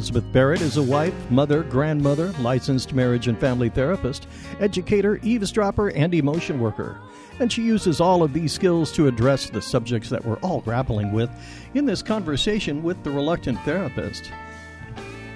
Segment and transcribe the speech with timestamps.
[0.00, 4.26] Elizabeth Barrett is a wife, mother, grandmother, licensed marriage and family therapist,
[4.58, 6.98] educator, eavesdropper, and emotion worker.
[7.38, 11.12] And she uses all of these skills to address the subjects that we're all grappling
[11.12, 11.28] with
[11.74, 14.32] in this conversation with the reluctant therapist.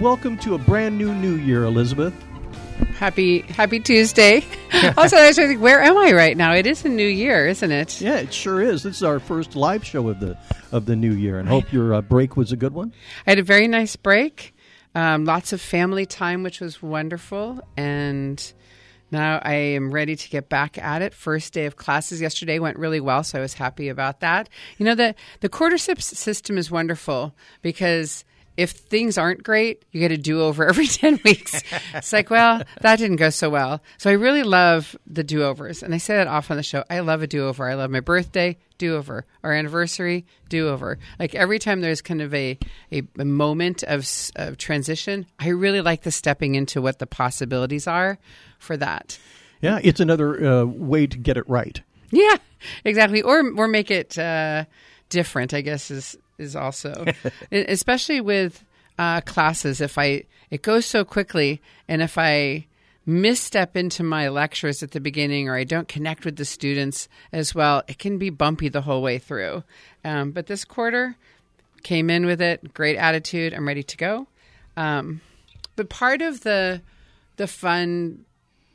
[0.01, 2.15] Welcome to a brand new new year, Elizabeth.
[2.97, 4.45] Happy Happy Tuesday.
[4.97, 6.55] also, I was thinking, where am I right now?
[6.55, 8.01] It is a new year, isn't it?
[8.01, 8.83] Yeah, it sure is.
[8.83, 10.37] This is our first live show of the
[10.73, 12.93] of the new year, and hope your uh, break was a good one.
[13.27, 14.54] I had a very nice break,
[14.95, 18.53] um, lots of family time, which was wonderful, and
[19.11, 21.15] now I am ready to get back at it.
[21.15, 24.49] First day of classes yesterday went really well, so I was happy about that.
[24.79, 28.25] You know, the the quartership system is wonderful because
[28.57, 31.63] if things aren't great, you get a do over every 10 weeks.
[31.93, 33.83] it's like, well, that didn't go so well.
[33.99, 35.83] So I really love the do overs.
[35.83, 36.85] And I say that often on the show.
[36.89, 37.69] I love a do over.
[37.69, 39.27] I love my birthday, do over.
[39.43, 40.99] Our anniversary, do over.
[41.19, 42.59] Like every time there's kind of a,
[42.93, 47.87] a, a moment of, of transition, I really like the stepping into what the possibilities
[47.87, 48.19] are
[48.59, 49.19] for that.
[49.61, 51.81] Yeah, it's another uh, way to get it right.
[52.11, 52.37] Yeah,
[52.85, 53.23] exactly.
[53.23, 54.67] Or, or make it uh,
[55.09, 57.05] different, I guess, is is also,
[57.53, 58.65] especially with
[58.99, 59.81] uh, classes.
[59.81, 62.67] If I it goes so quickly, and if I
[63.07, 67.55] misstep into my lectures at the beginning, or I don't connect with the students as
[67.55, 69.63] well, it can be bumpy the whole way through.
[70.05, 71.17] Um, but this quarter
[71.83, 73.53] came in with it, great attitude.
[73.53, 74.27] I'm ready to go.
[74.77, 75.21] Um,
[75.77, 76.83] but part of the
[77.37, 78.25] the fun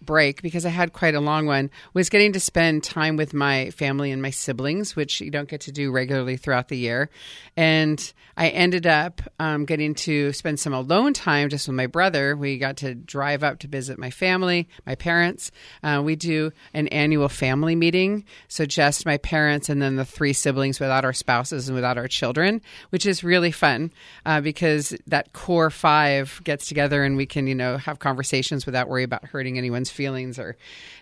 [0.02, 3.70] break because I had quite a long one was getting to spend time with my
[3.72, 7.10] family and my siblings, which you don't get to do regularly throughout the year.
[7.58, 12.38] And I ended up um, getting to spend some alone time just with my brother.
[12.38, 15.52] We got to drive up to visit my family, my parents.
[15.84, 18.24] Uh, we do an annual family meeting.
[18.48, 22.08] So just my parents and then the three siblings without our spouses and without our
[22.08, 22.62] children,
[22.92, 23.92] which is really fun
[24.26, 28.88] uh, because that core five gets together and we can, you know, have conversations without
[28.88, 30.56] worry about hurting anyone's feelings or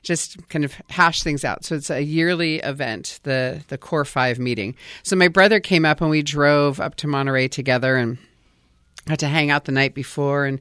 [0.04, 1.66] just kind of hash things out.
[1.66, 4.76] So it's a yearly event, the the core five meeting.
[5.04, 8.18] So my brother came up and we drove up to Monterey together and
[9.08, 10.60] had to hang out the night before and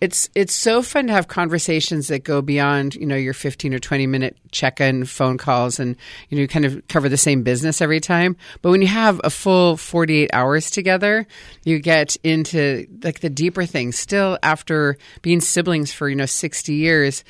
[0.00, 3.78] it's it's so fun to have conversations that go beyond you know your 15 or
[3.78, 5.96] 20 minute check-in phone calls and
[6.28, 9.20] you know you kind of cover the same business every time but when you have
[9.24, 11.26] a full 48 hours together
[11.64, 16.72] you get into like the deeper things still after being siblings for you know 60
[16.72, 17.24] years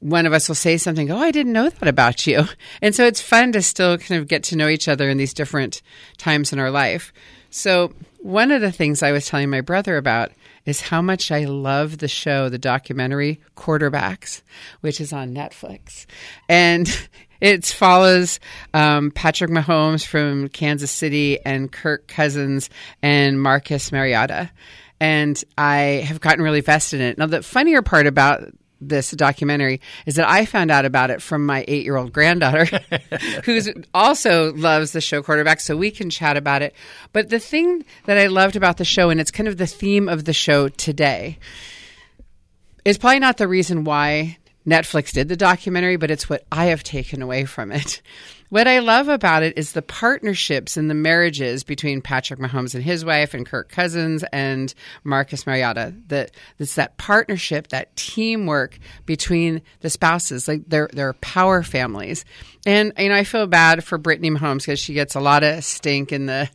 [0.00, 2.44] one of us will say something, oh, I didn't know that about you.
[2.82, 5.34] And so it's fun to still kind of get to know each other in these
[5.34, 5.82] different
[6.16, 7.12] times in our life.
[7.50, 10.32] So, one of the things I was telling my brother about
[10.66, 14.42] is how much I love the show, the documentary Quarterbacks,
[14.82, 16.06] which is on Netflix.
[16.48, 16.88] And
[17.40, 18.40] it follows
[18.72, 22.70] um, Patrick Mahomes from Kansas City and Kirk Cousins
[23.02, 24.50] and Marcus Mariota.
[25.00, 27.18] And I have gotten really vested in it.
[27.18, 31.44] Now, the funnier part about this documentary is that I found out about it from
[31.44, 32.64] my eight year old granddaughter,
[33.44, 33.60] who
[33.92, 36.74] also loves the show quarterback, so we can chat about it.
[37.12, 40.08] But the thing that I loved about the show, and it's kind of the theme
[40.08, 41.38] of the show today,
[42.84, 46.82] is probably not the reason why Netflix did the documentary, but it's what I have
[46.82, 48.00] taken away from it.
[48.50, 52.82] What I love about it is the partnerships and the marriages between Patrick Mahomes and
[52.82, 54.74] his wife and Kirk Cousins and
[55.04, 55.94] Marcus Mariota.
[56.08, 60.48] That it's that partnership, that teamwork between the spouses.
[60.48, 62.24] Like they're they're power families.
[62.66, 65.62] And you know, I feel bad for Brittany Mahomes because she gets a lot of
[65.62, 66.50] stink in the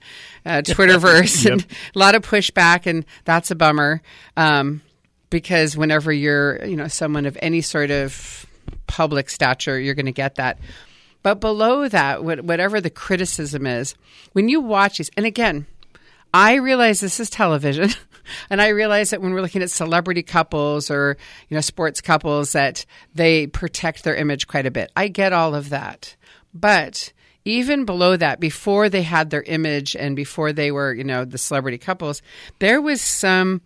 [0.46, 1.54] uh, Twitterverse yep.
[1.54, 1.66] and
[1.96, 4.02] a lot of pushback, and that's a bummer.
[4.36, 4.82] Um,
[5.30, 8.46] because whenever you're, you know, someone of any sort of
[8.88, 10.60] public stature, you're going to get that.
[11.26, 13.96] But below that, whatever the criticism is,
[14.34, 15.66] when you watch these, and again,
[16.32, 17.90] I realize this is television,
[18.52, 21.18] and I realize that when we're looking at celebrity couples or
[21.50, 22.86] you know sports couples, that
[23.16, 24.92] they protect their image quite a bit.
[24.96, 26.16] I get all of that,
[26.54, 27.12] but
[27.44, 31.40] even below that, before they had their image and before they were you know the
[31.40, 32.22] celebrity couples,
[32.60, 33.62] there was some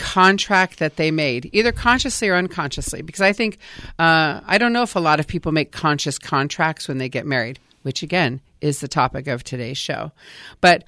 [0.00, 3.02] contract that they made, either consciously or unconsciously.
[3.02, 3.58] Because I think,
[3.98, 7.26] uh, I don't know if a lot of people make conscious contracts when they get
[7.26, 10.10] married, which again is the topic of today's show.
[10.60, 10.84] But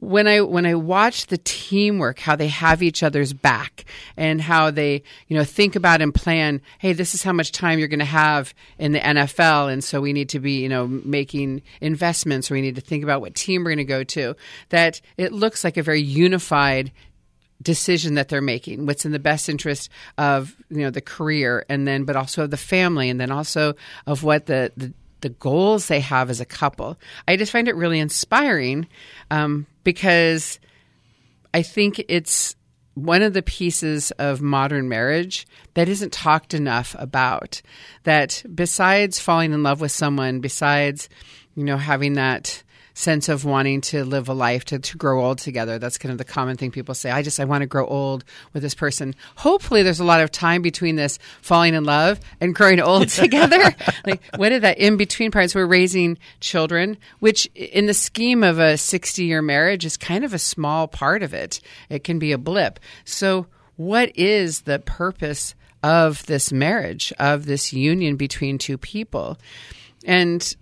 [0.00, 3.84] when I when I watch the teamwork, how they have each other's back,
[4.16, 6.62] and how they you know think about and plan.
[6.78, 10.00] Hey, this is how much time you're going to have in the NFL, and so
[10.00, 13.34] we need to be you know making investments, or we need to think about what
[13.34, 14.34] team we're going to go to.
[14.70, 16.90] That it looks like a very unified
[17.62, 21.86] decision that they're making what's in the best interest of you know the career and
[21.86, 23.74] then but also of the family and then also
[24.06, 26.98] of what the, the the goals they have as a couple.
[27.28, 28.86] I just find it really inspiring
[29.30, 30.58] um, because
[31.52, 32.56] I think it's
[32.94, 37.62] one of the pieces of modern marriage that isn't talked enough about.
[38.04, 41.08] That besides falling in love with someone, besides,
[41.54, 42.62] you know, having that
[42.94, 45.78] sense of wanting to live a life to, to grow old together.
[45.78, 47.10] That's kind of the common thing people say.
[47.10, 49.14] I just I want to grow old with this person.
[49.36, 53.74] Hopefully there's a lot of time between this falling in love and growing old together.
[54.06, 55.54] like what are that in between parts?
[55.54, 60.34] We're raising children, which in the scheme of a 60 year marriage is kind of
[60.34, 61.60] a small part of it.
[61.88, 62.80] It can be a blip.
[63.04, 63.46] So
[63.76, 69.38] what is the purpose of this marriage, of this union between two people?
[70.04, 70.54] And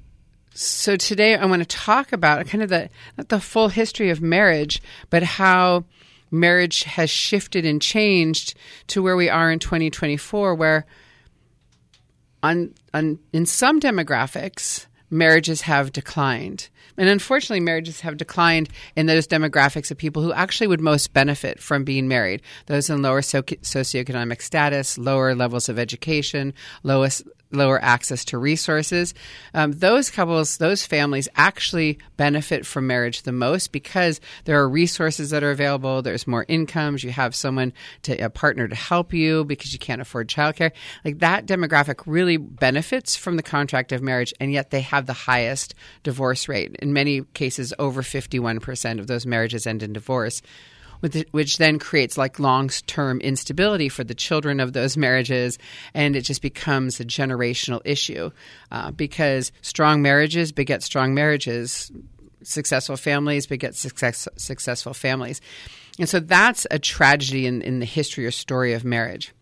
[0.58, 4.20] so today I want to talk about kind of the not the full history of
[4.20, 5.84] marriage, but how
[6.32, 8.54] marriage has shifted and changed
[8.88, 10.84] to where we are in 2024 where
[12.42, 16.68] on, on in some demographics marriages have declined.
[16.96, 21.60] And unfortunately, marriages have declined in those demographics of people who actually would most benefit
[21.60, 22.42] from being married.
[22.66, 26.52] Those in lower socioeconomic status, lower levels of education,
[26.82, 29.14] lowest lower access to resources.
[29.54, 35.30] Um, those couples, those families actually benefit from marriage the most because there are resources
[35.30, 36.02] that are available.
[36.02, 37.02] There's more incomes.
[37.02, 37.72] You have someone
[38.02, 40.72] to a partner to help you because you can't afford childcare.
[41.04, 45.12] Like that demographic really benefits from the contract of marriage, and yet they have the
[45.12, 46.76] highest divorce rate.
[46.80, 50.42] In many cases, over 51% of those marriages end in divorce
[51.30, 55.58] which then creates like long term instability for the children of those marriages,
[55.94, 58.30] and it just becomes a generational issue
[58.70, 61.90] uh, because strong marriages beget strong marriages,
[62.42, 65.40] successful families beget success, successful families.
[65.98, 69.32] And so that's a tragedy in, in the history or story of marriage.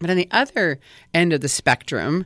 [0.00, 0.80] But on the other
[1.12, 2.24] end of the spectrum,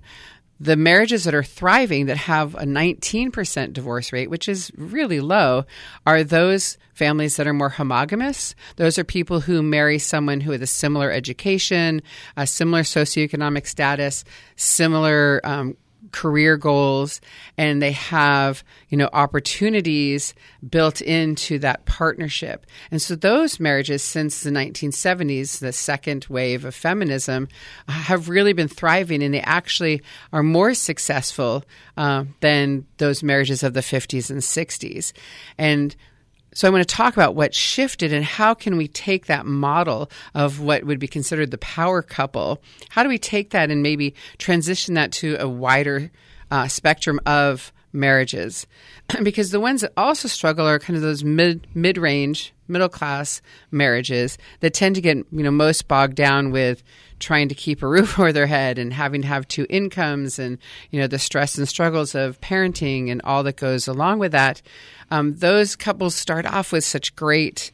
[0.61, 5.65] the marriages that are thriving that have a 19% divorce rate, which is really low,
[6.07, 8.55] are those families that are more homogamous.
[8.77, 12.03] Those are people who marry someone who has a similar education,
[12.37, 14.25] a similar socioeconomic status,
[14.57, 15.77] similar um,
[16.15, 17.21] career goals
[17.59, 20.33] and they have, you know, opportunities
[20.71, 22.67] built into that partnership.
[22.93, 27.49] And so those marriages since the 1970s, the second wave of feminism,
[27.89, 30.03] have really been thriving and they actually
[30.33, 31.65] are more successful
[31.97, 35.13] uh, than those marriages of the 50s and 60s.
[35.59, 35.97] And
[36.55, 40.09] so I want to talk about what shifted and how can we take that model
[40.35, 42.63] of what would be considered the power couple?
[42.91, 46.13] How do we take that and maybe transition that to a wider
[46.53, 48.69] uh, spectrum of marriages?
[49.25, 53.43] because the ones that also struggle are kind of those mid mid range, middle class
[53.73, 56.85] marriages that tend to get you know most bogged down with
[57.19, 60.59] trying to keep a roof over their head and having to have two incomes and
[60.91, 64.63] you know the stress and struggles of parenting and all that goes along with that
[65.11, 67.73] um, those couples start off with such great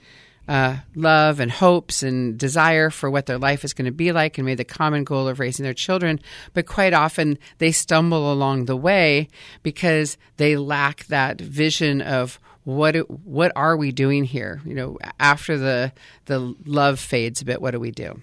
[0.49, 4.37] uh, love and hopes and desire for what their life is going to be like
[4.37, 6.19] and maybe the common goal of raising their children.
[6.55, 9.29] But quite often they stumble along the way
[9.63, 12.95] because they lack that vision of what
[13.25, 14.61] what are we doing here?
[14.65, 15.93] You know, after the
[16.27, 18.21] the love fades a bit, what do we do?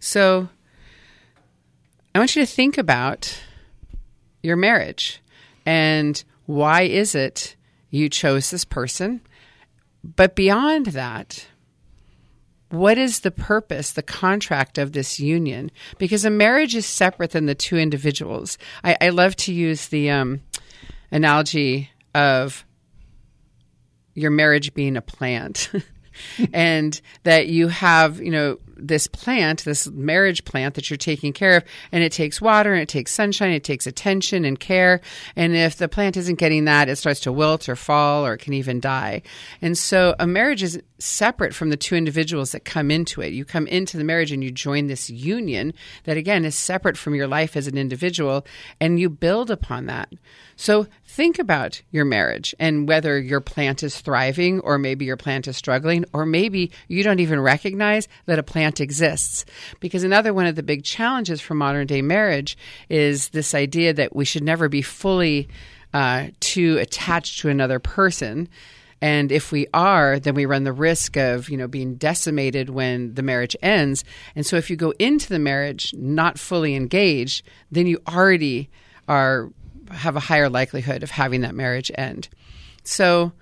[0.00, 0.48] So
[2.14, 3.40] I want you to think about
[4.42, 5.22] your marriage
[5.64, 7.54] and why is it
[7.90, 9.20] you chose this person.
[10.04, 11.46] But beyond that,
[12.70, 15.70] what is the purpose, the contract of this union?
[15.98, 18.58] Because a marriage is separate than the two individuals.
[18.84, 20.42] I, I love to use the um,
[21.10, 22.64] analogy of
[24.14, 25.70] your marriage being a plant.
[26.52, 31.56] and that you have, you know, this plant, this marriage plant that you're taking care
[31.56, 35.00] of, and it takes water and it takes sunshine, it takes attention and care.
[35.36, 38.38] And if the plant isn't getting that, it starts to wilt or fall or it
[38.38, 39.22] can even die.
[39.60, 43.32] And so a marriage is separate from the two individuals that come into it.
[43.32, 45.72] You come into the marriage and you join this union
[46.04, 48.44] that, again, is separate from your life as an individual,
[48.80, 50.12] and you build upon that.
[50.56, 55.46] So think about your marriage and whether your plant is thriving or maybe your plant
[55.46, 59.44] is struggling, or maybe you don't even recognize that a plant exists.
[59.80, 62.56] Because another one of the big challenges for modern day marriage
[62.88, 65.48] is this idea that we should never be fully
[65.92, 68.48] uh, too attached to another person
[69.00, 73.14] and if we are, then we run the risk of, you know, being decimated when
[73.14, 74.04] the marriage ends.
[74.34, 78.70] And so if you go into the marriage not fully engaged, then you already
[79.06, 79.50] are
[79.90, 82.28] have a higher likelihood of having that marriage end.
[82.84, 83.32] So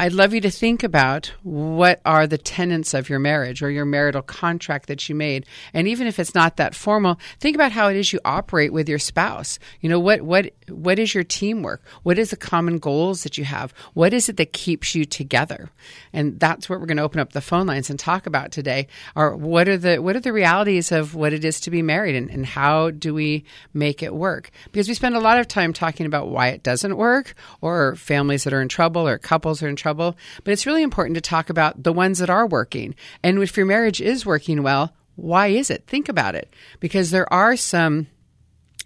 [0.00, 3.84] I'd love you to think about what are the tenets of your marriage or your
[3.84, 5.46] marital contract that you made.
[5.72, 8.88] And even if it's not that formal, think about how it is you operate with
[8.88, 9.60] your spouse.
[9.80, 11.84] You know, what what what is your teamwork?
[12.02, 13.72] What is the common goals that you have?
[13.94, 15.70] What is it that keeps you together?
[16.12, 18.88] And that's what we're going to open up the phone lines and talk about today.
[19.14, 22.16] Are what are the what are the realities of what it is to be married
[22.16, 24.50] and, and how do we make it work?
[24.72, 28.42] Because we spend a lot of time talking about why it doesn't work or families
[28.42, 30.16] that are in trouble or couples are in trouble trouble.
[30.44, 32.94] But it's really important to talk about the ones that are working.
[33.22, 35.86] And if your marriage is working well, why is it?
[35.86, 36.54] Think about it.
[36.80, 38.06] Because there are some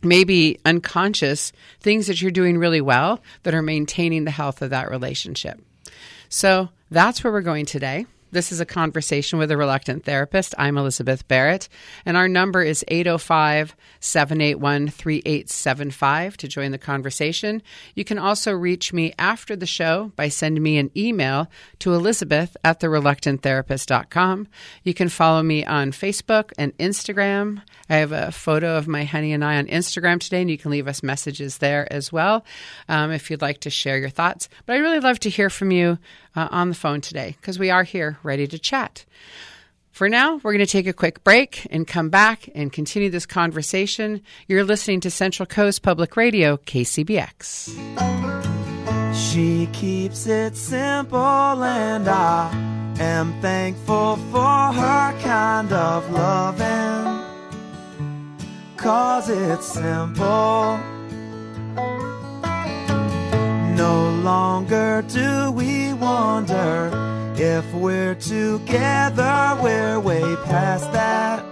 [0.02, 4.90] maybe unconscious things that you're doing really well that are maintaining the health of that
[4.90, 5.60] relationship.
[6.28, 8.06] So that's where we're going today.
[8.32, 10.52] This is a conversation with a reluctant therapist.
[10.58, 11.68] I'm Elizabeth Barrett,
[12.04, 17.62] and our number is 805 781 3875 to join the conversation.
[17.94, 22.56] You can also reach me after the show by sending me an email to elizabeth
[22.64, 24.48] at thereluctanttherapist.com.
[24.82, 27.62] You can follow me on Facebook and Instagram.
[27.88, 30.72] I have a photo of my honey and I on Instagram today, and you can
[30.72, 32.44] leave us messages there as well
[32.88, 34.48] um, if you'd like to share your thoughts.
[34.66, 35.98] But I'd really love to hear from you
[36.36, 39.04] uh, on the phone today because we are here ready to chat.
[39.90, 43.24] For now, we're going to take a quick break and come back and continue this
[43.24, 44.20] conversation.
[44.46, 47.72] You're listening to Central Coast Public Radio, KCBX.
[49.14, 51.18] She keeps it simple,
[51.64, 52.50] and I
[53.00, 57.24] am thankful for her kind of loving.
[58.76, 60.78] Cause it's simple.
[63.76, 66.90] No longer do we wonder
[67.36, 71.44] if we're together, we're way past that.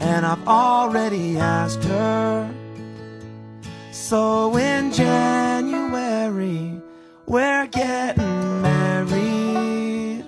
[0.00, 2.48] And I've already asked her.
[3.90, 6.80] So in January,
[7.26, 10.24] we're getting married.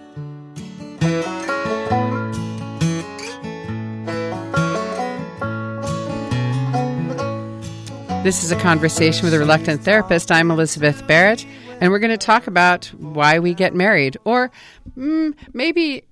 [8.24, 10.32] This is a conversation with a reluctant therapist.
[10.32, 11.44] I'm Elizabeth Barrett,
[11.78, 14.16] and we're going to talk about why we get married.
[14.24, 14.50] Or
[14.96, 16.04] mm, maybe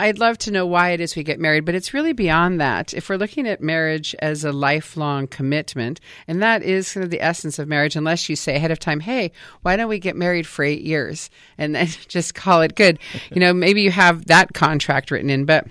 [0.00, 2.92] I'd love to know why it is we get married, but it's really beyond that.
[2.92, 7.22] If we're looking at marriage as a lifelong commitment, and that is sort of the
[7.22, 10.48] essence of marriage, unless you say ahead of time, hey, why don't we get married
[10.48, 12.98] for eight years and then just call it good?
[13.30, 15.68] You know, maybe you have that contract written in, but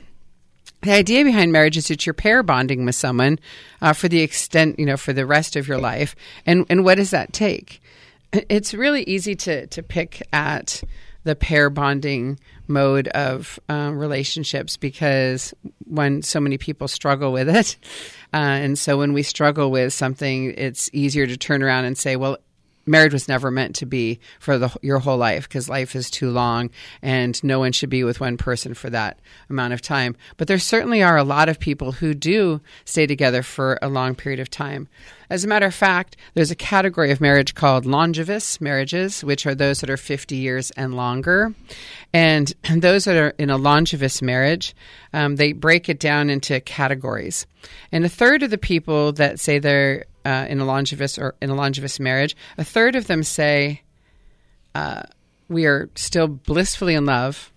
[0.81, 3.39] the idea behind marriage is that you're pair bonding with someone
[3.81, 6.15] uh, for the extent, you know, for the rest of your life.
[6.45, 7.81] And and what does that take?
[8.33, 10.83] It's really easy to to pick at
[11.23, 15.53] the pair bonding mode of uh, relationships because
[15.85, 17.77] when so many people struggle with it,
[18.33, 22.15] uh, and so when we struggle with something, it's easier to turn around and say,
[22.15, 22.37] well
[22.85, 26.29] marriage was never meant to be for the, your whole life because life is too
[26.29, 26.69] long
[27.01, 29.19] and no one should be with one person for that
[29.49, 30.15] amount of time.
[30.37, 34.15] But there certainly are a lot of people who do stay together for a long
[34.15, 34.87] period of time.
[35.29, 39.55] As a matter of fact, there's a category of marriage called longevous marriages, which are
[39.55, 41.53] those that are 50 years and longer.
[42.11, 44.75] And those that are in a longevous marriage,
[45.13, 47.47] um, they break it down into categories.
[47.93, 51.49] And a third of the people that say they're uh, in a longevous or in
[51.49, 53.81] a longevous marriage, a third of them say
[54.75, 55.03] uh,
[55.47, 57.51] we are still blissfully in love,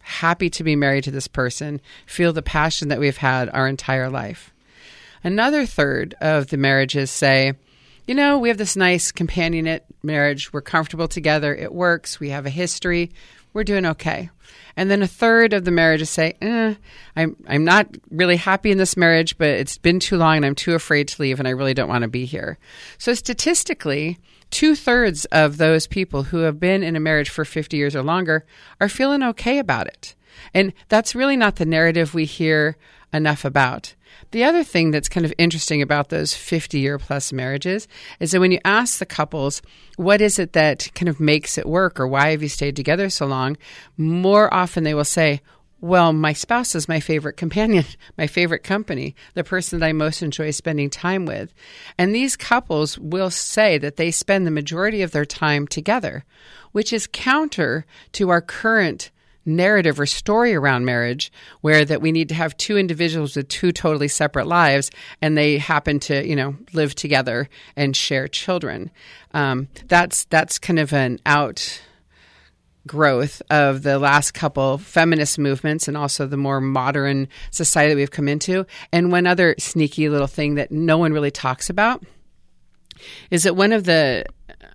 [0.00, 4.10] happy to be married to this person, feel the passion that we've had our entire
[4.10, 4.52] life.
[5.24, 7.54] Another third of the marriages say,
[8.06, 10.52] you know, we have this nice companionate marriage.
[10.52, 11.54] We're comfortable together.
[11.54, 12.18] It works.
[12.18, 13.12] We have a history.
[13.52, 14.30] We're doing okay.
[14.76, 16.74] And then a third of the marriages say, eh,
[17.14, 20.54] I'm, I'm not really happy in this marriage, but it's been too long and I'm
[20.54, 22.58] too afraid to leave and I really don't want to be here.
[22.96, 24.18] So statistically,
[24.50, 28.02] two thirds of those people who have been in a marriage for 50 years or
[28.02, 28.46] longer
[28.80, 30.14] are feeling okay about it.
[30.54, 32.76] And that's really not the narrative we hear
[33.12, 33.94] enough about.
[34.32, 37.86] The other thing that's kind of interesting about those 50 year plus marriages
[38.18, 39.60] is that when you ask the couples,
[39.96, 43.10] what is it that kind of makes it work or why have you stayed together
[43.10, 43.58] so long?
[43.98, 45.42] More often they will say,
[45.82, 47.84] well, my spouse is my favorite companion,
[48.16, 51.52] my favorite company, the person that I most enjoy spending time with.
[51.98, 56.24] And these couples will say that they spend the majority of their time together,
[56.70, 59.10] which is counter to our current
[59.44, 63.72] narrative or story around marriage where that we need to have two individuals with two
[63.72, 68.90] totally separate lives and they happen to you know live together and share children.
[69.34, 71.82] Um, that's that's kind of an out
[72.86, 78.10] growth of the last couple feminist movements and also the more modern society that we've
[78.10, 78.66] come into.
[78.92, 82.04] And one other sneaky little thing that no one really talks about
[83.30, 84.24] is that one of the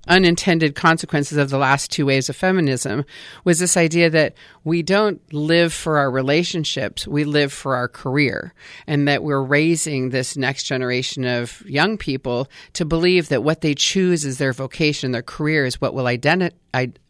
[0.08, 3.06] unintended consequences of the last two waves of feminism
[3.44, 4.34] was this idea that
[4.64, 8.54] we don't live for our relationships, we live for our career.
[8.86, 13.76] And that we're raising this next generation of young people to believe that what they
[13.76, 16.52] choose is their vocation, their career is what will identi-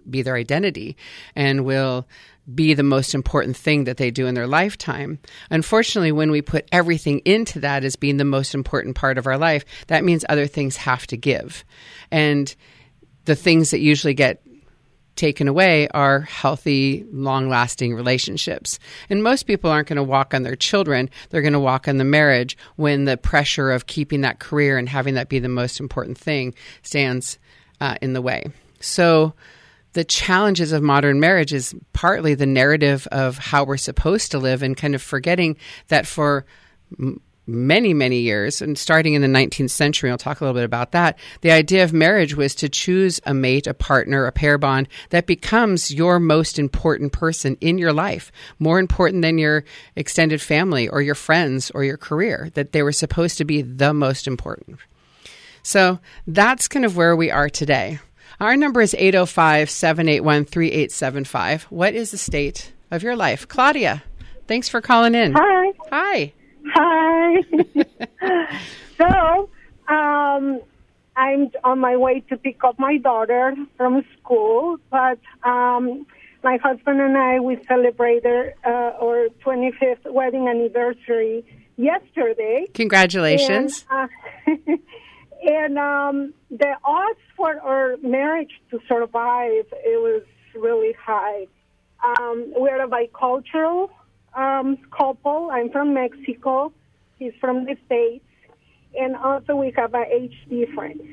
[0.09, 0.95] be their identity
[1.35, 2.07] and will
[2.53, 5.19] be the most important thing that they do in their lifetime.
[5.49, 9.37] Unfortunately, when we put everything into that as being the most important part of our
[9.37, 11.65] life, that means other things have to give.
[12.09, 12.55] And
[13.27, 14.41] the things that usually get
[15.17, 18.79] taken away are healthy, long lasting relationships.
[19.09, 21.97] And most people aren't going to walk on their children, they're going to walk on
[21.97, 25.79] the marriage when the pressure of keeping that career and having that be the most
[25.79, 27.37] important thing stands
[27.81, 28.45] uh, in the way.
[28.79, 29.33] So,
[29.93, 34.61] the challenges of modern marriage is partly the narrative of how we're supposed to live
[34.61, 35.57] and kind of forgetting
[35.87, 36.45] that for
[37.47, 40.91] many, many years, and starting in the 19th century, I'll talk a little bit about
[40.91, 41.17] that.
[41.41, 45.25] The idea of marriage was to choose a mate, a partner, a pair bond that
[45.25, 49.63] becomes your most important person in your life, more important than your
[49.95, 53.93] extended family or your friends or your career, that they were supposed to be the
[53.93, 54.79] most important.
[55.63, 57.99] So that's kind of where we are today.
[58.39, 61.63] Our number is 805 781 3875.
[61.63, 63.47] What is the state of your life?
[63.47, 64.03] Claudia,
[64.47, 65.33] thanks for calling in.
[65.35, 65.73] Hi.
[65.91, 66.33] Hi.
[66.73, 67.43] Hi.
[68.97, 69.49] so,
[69.87, 70.61] um,
[71.15, 76.05] I'm on my way to pick up my daughter from school, but um,
[76.43, 81.43] my husband and I we celebrated uh, our 25th wedding anniversary
[81.75, 82.67] yesterday.
[82.73, 83.85] Congratulations!
[83.89, 84.75] And, uh,
[85.49, 91.47] and um, the odds for our marriage to survive it was really high.
[92.03, 93.89] Um, we're a bicultural
[94.37, 95.49] um, couple.
[95.51, 96.71] I'm from Mexico.
[97.17, 98.23] He's from the States.
[98.97, 101.03] And also we have an age difference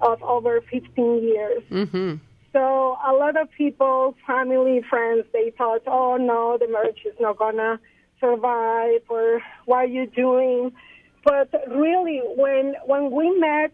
[0.00, 1.62] of over 15 years.
[1.70, 2.14] Mm-hmm.
[2.52, 7.38] So a lot of people, family, friends, they thought, oh no, the marriage is not
[7.38, 7.78] going to
[8.20, 10.72] survive or what are you doing?
[11.24, 13.72] But really, when, when we met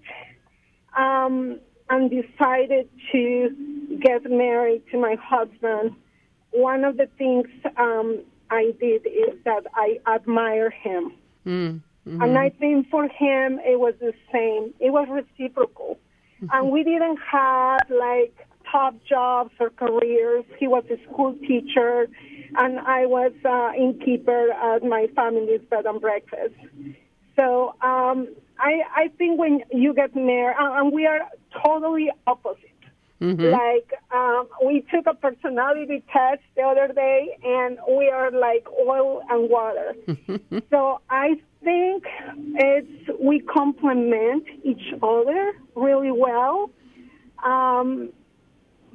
[0.97, 5.97] um, and decided to get married to my husband,
[6.53, 8.21] one of the things um,
[8.51, 11.13] I did is that I admire him.
[11.47, 14.75] Mm, hmm And I think for him, it was the same.
[14.81, 15.99] It was reciprocal.
[16.43, 16.47] Mm-hmm.
[16.53, 18.35] And we didn't have like
[18.71, 20.45] top jobs or careers.
[20.59, 22.09] He was a school teacher,
[22.57, 26.55] and I was uh, innkeeper at my family's bed and breakfast.
[27.37, 31.21] So um, I, I think when you get married, and we are
[31.65, 32.70] totally opposite.
[33.21, 33.51] Mm-hmm.
[33.51, 39.23] Like um, we took a personality test the other day, and we are like oil
[39.29, 39.95] and water.
[40.71, 42.05] so I think
[42.55, 46.71] it's we complement each other really well.
[47.45, 48.11] Um,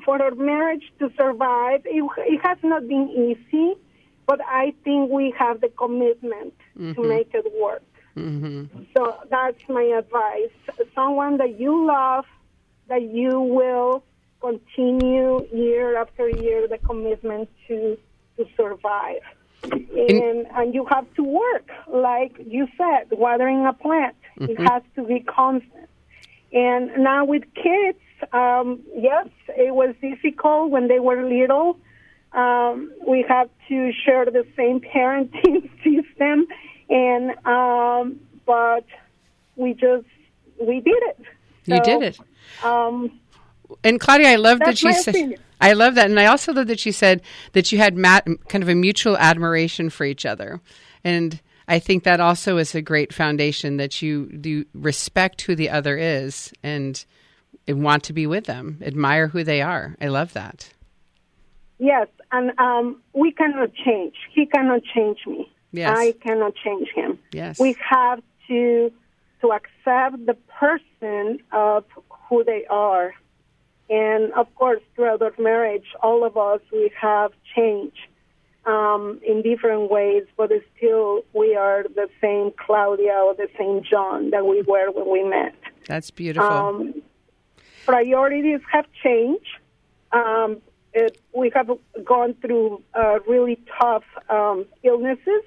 [0.03, 3.73] for our marriage to survive, it, it has not been easy,
[4.27, 7.81] but I think we have the commitment to make it work.
[8.15, 8.83] Mm-hmm.
[8.95, 10.51] So that's my advice.
[10.93, 12.25] Someone that you love,
[12.87, 14.03] that you will
[14.45, 17.97] continue year after year the commitment to
[18.37, 19.23] to survive.
[19.63, 24.15] And and you have to work, like you said, watering a plant.
[24.37, 25.89] It has to be constant.
[26.53, 31.79] And now with kids, um, yes, it was difficult when they were little.
[32.33, 36.47] Um, we have to share the same parenting system,
[36.89, 38.85] and um, but
[39.55, 40.05] we just
[40.61, 41.19] we did it.
[41.65, 42.19] You did it.
[42.63, 43.19] Um,
[43.83, 45.39] And Claudia, I love that my said.
[45.61, 47.21] I love that, and I also love that you said
[47.53, 50.59] that you had mat, kind of a mutual admiration for each other,
[51.03, 55.69] and I think that also is a great foundation that you do respect who the
[55.69, 57.03] other is and,
[57.67, 59.95] and want to be with them, admire who they are.
[59.99, 60.69] I love that.
[61.79, 64.15] Yes, and um, we cannot change.
[64.33, 65.51] He cannot change me.
[65.71, 65.97] Yes.
[65.97, 67.19] I cannot change him.
[67.31, 67.59] Yes.
[67.59, 68.91] We have to
[69.41, 71.83] to accept the person of
[72.29, 73.13] who they are,
[73.89, 77.99] and of course, throughout our marriage, all of us we have changed
[78.65, 84.31] um, in different ways, but still we are the same Claudia or the same John
[84.31, 85.55] that we were when we met.
[85.87, 86.49] That's beautiful.
[86.49, 87.01] Um,
[87.85, 89.45] priorities have changed.
[90.11, 90.61] Um,
[90.93, 91.69] it, we have
[92.03, 95.43] gone through uh, really tough um, illnesses,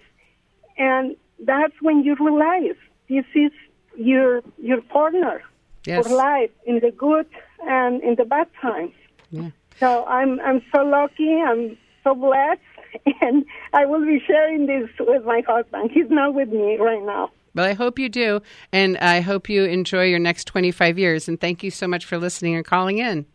[0.77, 2.77] and that's when you realize
[3.09, 3.51] this is
[3.97, 5.43] your your partner
[5.85, 6.07] yes.
[6.07, 7.27] for life in the good
[7.67, 8.95] and in the bad times.
[9.31, 9.51] Yeah.
[9.81, 11.41] So I'm I'm so lucky.
[11.41, 12.61] I'm so blessed,
[13.21, 15.91] and I will be sharing this with my husband.
[15.93, 17.31] He's not with me right now.
[17.55, 18.41] Well, I hope you do.
[18.73, 21.29] And I hope you enjoy your next 25 years.
[21.29, 23.27] And thank you so much for listening and calling in.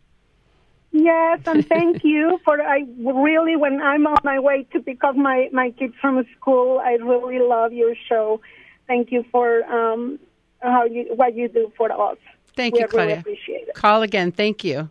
[0.92, 5.16] Yes, and thank you for I really when I'm on my way to pick up
[5.16, 8.40] my my kids from school, I really love your show.
[8.86, 10.20] Thank you for um
[10.70, 12.18] how you what you do for us.
[12.56, 13.18] Thank we you, really Claudia.
[13.20, 13.74] appreciate it.
[13.74, 14.32] Call again.
[14.32, 14.90] Thank you.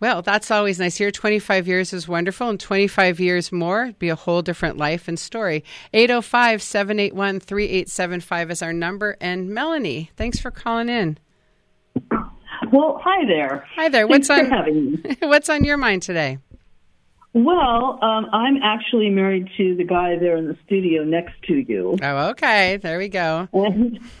[0.00, 0.96] Well, that's always nice.
[0.96, 5.18] Here, 25 years is wonderful, and 25 years more, be a whole different life and
[5.18, 5.64] story.
[5.92, 9.16] 805 781 3875 is our number.
[9.20, 11.18] And Melanie, thanks for calling in.
[12.70, 13.66] Well, hi there.
[13.74, 14.06] Hi there.
[14.06, 15.16] Thanks What's for on having me.
[15.22, 16.38] What's on your mind today?
[17.44, 21.96] Well, um, I'm actually married to the guy there in the studio next to you,
[22.02, 22.78] Oh, okay.
[22.78, 23.48] There we go.
[23.52, 23.98] and,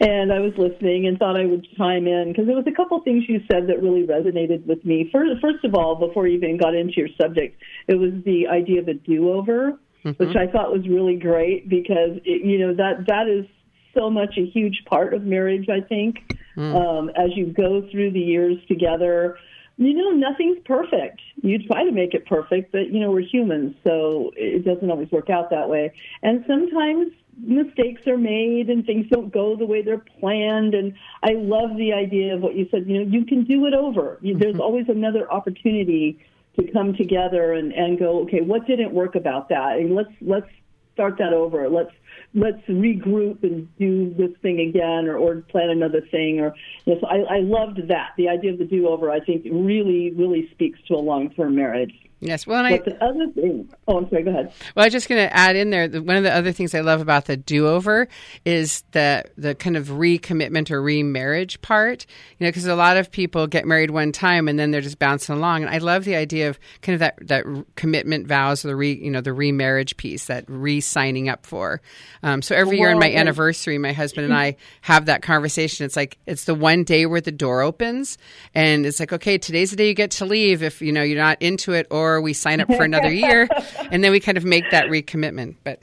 [0.00, 3.00] and I was listening and thought I would chime in because there was a couple
[3.00, 5.08] things you said that really resonated with me.
[5.10, 8.80] First, first of all, before you even got into your subject, it was the idea
[8.80, 9.78] of a do-over,
[10.16, 13.46] which I thought was really great because it, you know that that is
[13.94, 15.68] so much a huge part of marriage.
[15.68, 16.34] I think
[16.74, 19.36] um, as you go through the years together
[19.80, 21.20] you know, nothing's perfect.
[21.42, 25.10] You try to make it perfect, but you know, we're humans, so it doesn't always
[25.10, 25.92] work out that way.
[26.22, 27.12] And sometimes
[27.42, 30.74] mistakes are made and things don't go the way they're planned.
[30.74, 33.72] And I love the idea of what you said, you know, you can do it
[33.72, 34.18] over.
[34.20, 34.60] There's mm-hmm.
[34.60, 36.18] always another opportunity
[36.58, 39.78] to come together and, and go, okay, what didn't work about that?
[39.78, 40.50] And let's, let's
[40.92, 41.70] start that over.
[41.70, 41.92] Let's
[42.34, 47.00] let's regroup and do this thing again or, or plan another thing or you know,
[47.00, 48.12] so I, I loved that.
[48.16, 51.56] The idea of the do over i think really really speaks to a long term
[51.56, 52.46] marriage Yes.
[52.46, 55.26] Well, and I, the other thing oh i'm sorry go ahead Well, I'm just going
[55.26, 58.08] to add in there that one of the other things I love about the do-over
[58.44, 62.06] is the the kind of recommitment or remarriage part.
[62.38, 64.98] You know, because a lot of people get married one time and then they're just
[64.98, 65.62] bouncing along.
[65.62, 67.44] And I love the idea of kind of that that
[67.76, 71.80] commitment vows, or the re you know the remarriage piece, that re-signing up for.
[72.22, 75.86] Um, so every year on my Well, anniversary, my husband and I have that conversation.
[75.86, 78.18] It's like it's the one day where the door opens,
[78.54, 81.16] and it's like, okay, today's the day you get to leave if you know you're
[81.16, 83.46] not into it, or we sign up for another year,
[83.92, 85.56] and then we kind of make that recommitment.
[85.64, 85.82] But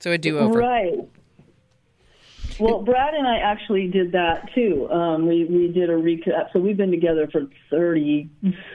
[0.00, 0.58] so a do over.
[0.58, 0.92] Right.
[2.60, 4.88] Well, Brad and I actually did that too.
[4.90, 6.52] Um, we we did a recap.
[6.52, 8.28] So we've been together for thirty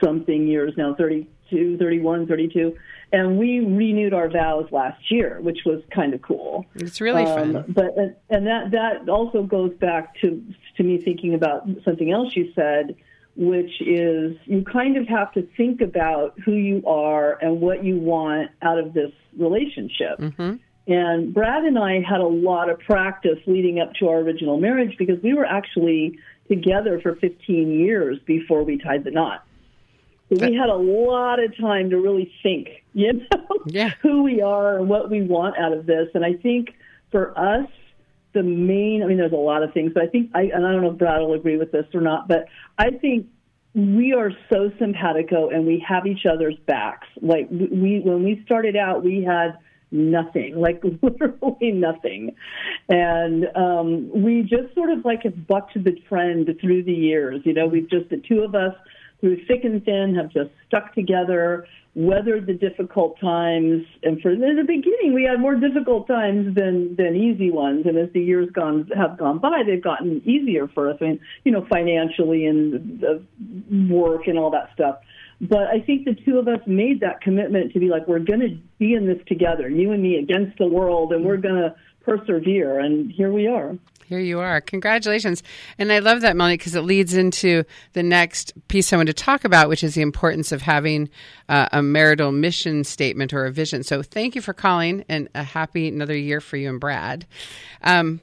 [0.04, 2.76] something years now, 32, 31, 32.
[3.14, 6.66] and we renewed our vows last year, which was kind of cool.
[6.76, 7.66] It's really Um, fun.
[7.70, 7.96] But
[8.30, 10.44] and that that also goes back to
[10.76, 12.96] to me thinking about something else you said,
[13.40, 17.98] which is you kind of have to think about who you are and what you
[17.98, 20.20] want out of this relationship.
[20.20, 20.56] Mm-hmm.
[20.92, 24.98] And Brad and I had a lot of practice leading up to our original marriage
[24.98, 29.46] because we were actually together for 15 years before we tied the knot.
[30.34, 33.92] So we had a lot of time to really think, you know, Yeah.
[34.02, 36.10] who we are and what we want out of this.
[36.14, 36.76] And I think
[37.10, 37.70] for us,
[38.40, 40.72] the main, I mean, there's a lot of things, but I think, I, and I
[40.72, 42.46] don't know if Brad will agree with this or not, but
[42.78, 43.28] I think
[43.76, 47.08] we are so simpatico and we have each other's backs.
[47.22, 49.58] Like we, when we started out, we had
[49.92, 52.36] nothing, like literally nothing.
[52.88, 57.42] And um, we just sort of like have bucked the trend through the years.
[57.44, 58.74] You know, we've just, the two of us
[59.20, 63.86] through thick and thin have just stuck together, weathered the difficult times.
[64.04, 67.86] And for in the beginning, we had more difficult times than than easy ones.
[67.86, 70.98] And as the years gone have gone by, they've gotten easier for us.
[71.02, 73.24] I mean, you know, financially and the
[73.94, 75.00] work and all that stuff.
[75.42, 78.42] But I think the two of us made that commitment to be like, we're going
[78.42, 81.76] to be in this together, you and me against the world, and we're going to
[82.10, 82.80] persevere.
[82.80, 83.78] And here we are.
[84.10, 84.60] Here you are.
[84.60, 85.44] Congratulations.
[85.78, 89.14] And I love that, Melanie, because it leads into the next piece I want to
[89.14, 91.10] talk about, which is the importance of having
[91.48, 93.84] uh, a marital mission statement or a vision.
[93.84, 97.28] So thank you for calling and a happy another year for you and Brad.
[97.84, 98.22] Um,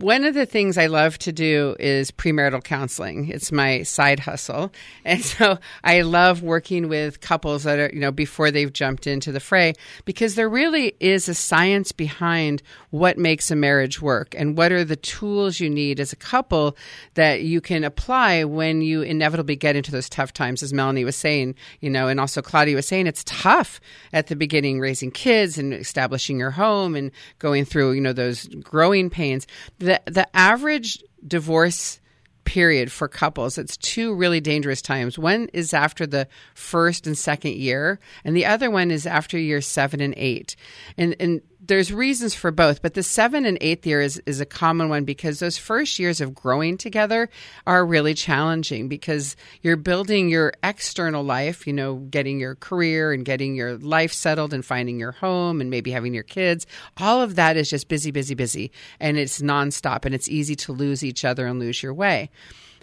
[0.00, 3.28] one of the things I love to do is premarital counseling.
[3.28, 4.72] It's my side hustle.
[5.04, 9.30] And so I love working with couples that are, you know, before they've jumped into
[9.30, 14.56] the fray because there really is a science behind what makes a marriage work and
[14.56, 16.76] what are the tools you need as a couple
[17.14, 21.16] that you can apply when you inevitably get into those tough times, as Melanie was
[21.16, 23.80] saying, you know, and also Claudia was saying, it's tough
[24.12, 28.46] at the beginning raising kids and establishing your home and going through, you know, those
[28.62, 29.46] growing pains
[29.84, 32.00] the the average divorce
[32.44, 35.18] period for couples it's two really dangerous times.
[35.18, 39.60] One is after the first and second year and the other one is after year
[39.60, 40.56] 7 and 8
[40.98, 44.46] and and there's reasons for both, but the seven and eighth year is, is a
[44.46, 47.30] common one because those first years of growing together
[47.66, 53.24] are really challenging because you're building your external life, you know, getting your career and
[53.24, 56.66] getting your life settled and finding your home and maybe having your kids.
[56.98, 58.70] All of that is just busy, busy, busy.
[59.00, 62.30] And it's nonstop and it's easy to lose each other and lose your way.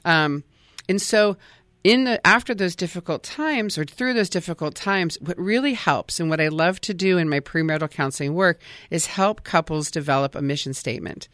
[0.06, 0.44] Um,
[0.90, 1.38] and so
[1.84, 6.30] in the after those difficult times or through those difficult times what really helps and
[6.30, 10.42] what i love to do in my premarital counseling work is help couples develop a
[10.42, 11.28] mission statement.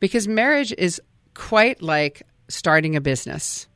[0.00, 1.00] Because marriage is
[1.34, 3.66] quite like starting a business.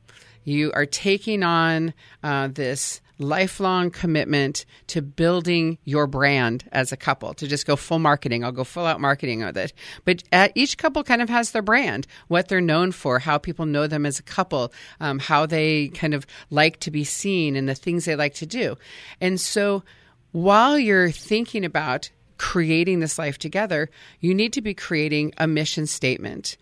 [0.44, 7.34] You are taking on uh, this lifelong commitment to building your brand as a couple
[7.34, 8.42] to just go full marketing.
[8.42, 9.72] I'll go full out marketing with it.
[10.04, 13.86] But each couple kind of has their brand what they're known for how people know
[13.86, 17.74] them as a couple um, how they kind of like to be seen and the
[17.74, 18.76] things they like to do.
[19.20, 19.84] And so
[20.32, 25.86] while you're thinking about creating this life together you need to be creating a mission
[25.86, 26.56] statement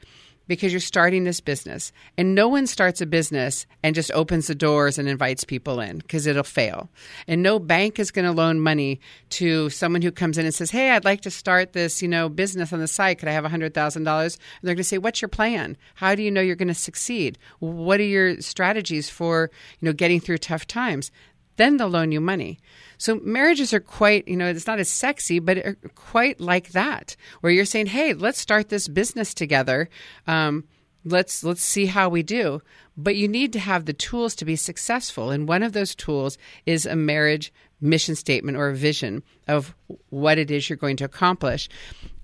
[0.49, 1.93] because you're starting this business.
[2.17, 5.99] And no one starts a business and just opens the doors and invites people in
[5.99, 6.89] because it'll fail.
[7.29, 10.71] And no bank is going to loan money to someone who comes in and says,
[10.71, 13.19] "Hey, I'd like to start this, you know, business on the side.
[13.19, 15.77] Could I have $100,000?" And they're going to say, "What's your plan?
[15.95, 17.39] How do you know you're going to succeed?
[17.61, 21.13] What are your strategies for, you know, getting through tough times?"
[21.59, 22.59] Then they'll loan you money.
[22.97, 27.53] So marriages are quite, you know, it's not as sexy, but quite like that, where
[27.53, 29.91] you're saying, "Hey, let's start this business together.
[30.27, 30.65] Um,
[31.05, 32.63] let's let's see how we do."
[32.97, 36.39] But you need to have the tools to be successful, and one of those tools
[36.65, 39.75] is a marriage mission statement or a vision of
[40.11, 41.69] what it is you're going to accomplish.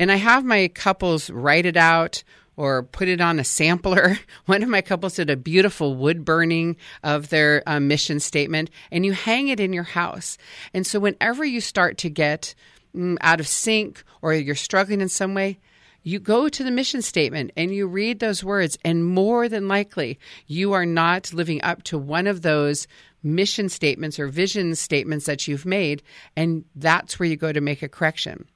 [0.01, 2.25] And I have my couples write it out
[2.57, 4.19] or put it on a sampler.
[4.47, 9.05] One of my couples did a beautiful wood burning of their uh, mission statement, and
[9.05, 10.39] you hang it in your house.
[10.73, 12.55] And so, whenever you start to get
[12.95, 15.59] mm, out of sync or you're struggling in some way,
[16.03, 20.19] you go to the mission statement and you read those words, and more than likely,
[20.47, 22.87] you are not living up to one of those
[23.23, 26.03] mission statements or vision statements that you've made,
[26.37, 28.47] and that's where you go to make a correction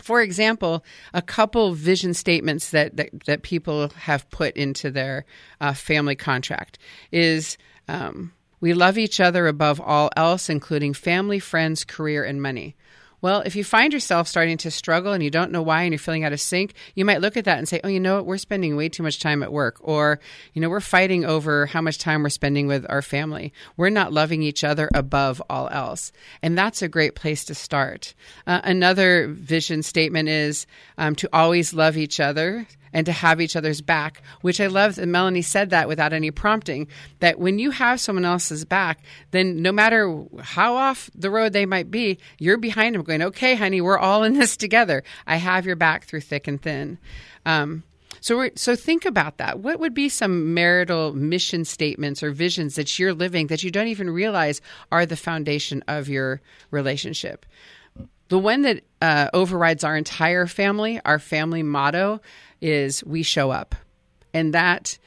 [0.00, 5.24] for example, a couple vision statements that, that, that people have put into their
[5.60, 6.78] uh, family contract
[7.12, 7.56] is
[7.88, 12.74] um, we love each other above all else, including family, friends, career, and money.
[13.24, 15.98] Well, if you find yourself starting to struggle and you don't know why and you're
[15.98, 18.26] feeling out of sync, you might look at that and say, oh, you know what?
[18.26, 19.78] We're spending way too much time at work.
[19.80, 20.20] Or,
[20.52, 23.54] you know, we're fighting over how much time we're spending with our family.
[23.78, 26.12] We're not loving each other above all else.
[26.42, 28.12] And that's a great place to start.
[28.46, 30.66] Uh, another vision statement is
[30.98, 34.94] um, to always love each other and to have each other's back, which I love
[34.94, 36.86] that Melanie said that without any prompting.
[37.18, 39.00] That when you have someone else's back,
[39.32, 43.56] then no matter how off the road they might be, you're behind them going, okay,
[43.56, 45.02] honey, we're all in this together.
[45.26, 46.98] I have your back through thick and thin.
[47.44, 47.82] Um,
[48.20, 49.58] so, so think about that.
[49.58, 53.88] What would be some marital mission statements or visions that you're living that you don't
[53.88, 57.44] even realize are the foundation of your relationship?
[58.34, 62.20] The one that uh, overrides our entire family, our family motto,
[62.60, 63.76] is we show up.
[64.32, 64.98] And that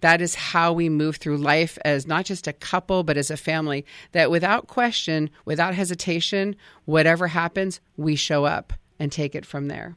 [0.00, 3.36] that is how we move through life as not just a couple but as a
[3.36, 9.68] family that without question, without hesitation, whatever happens, we show up and take it from
[9.68, 9.94] there.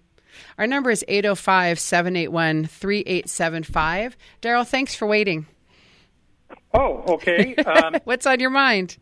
[0.59, 4.15] Our number is 805 781 3875.
[4.43, 5.47] Daryl, thanks for waiting.
[6.75, 7.55] Oh, okay.
[7.55, 8.97] Um, What's on your mind?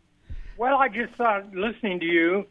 [0.56, 2.46] Well, I just thought listening to you,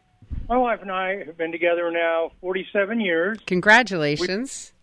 [0.47, 3.39] my wife and I have been together now 47 years.
[3.45, 4.73] Congratulations.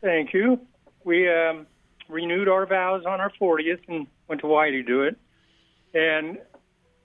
[0.00, 0.60] Thank you.
[1.04, 1.66] We um,
[2.08, 5.16] renewed our vows on our 40th and went to Hawaii to do it.
[5.94, 6.38] And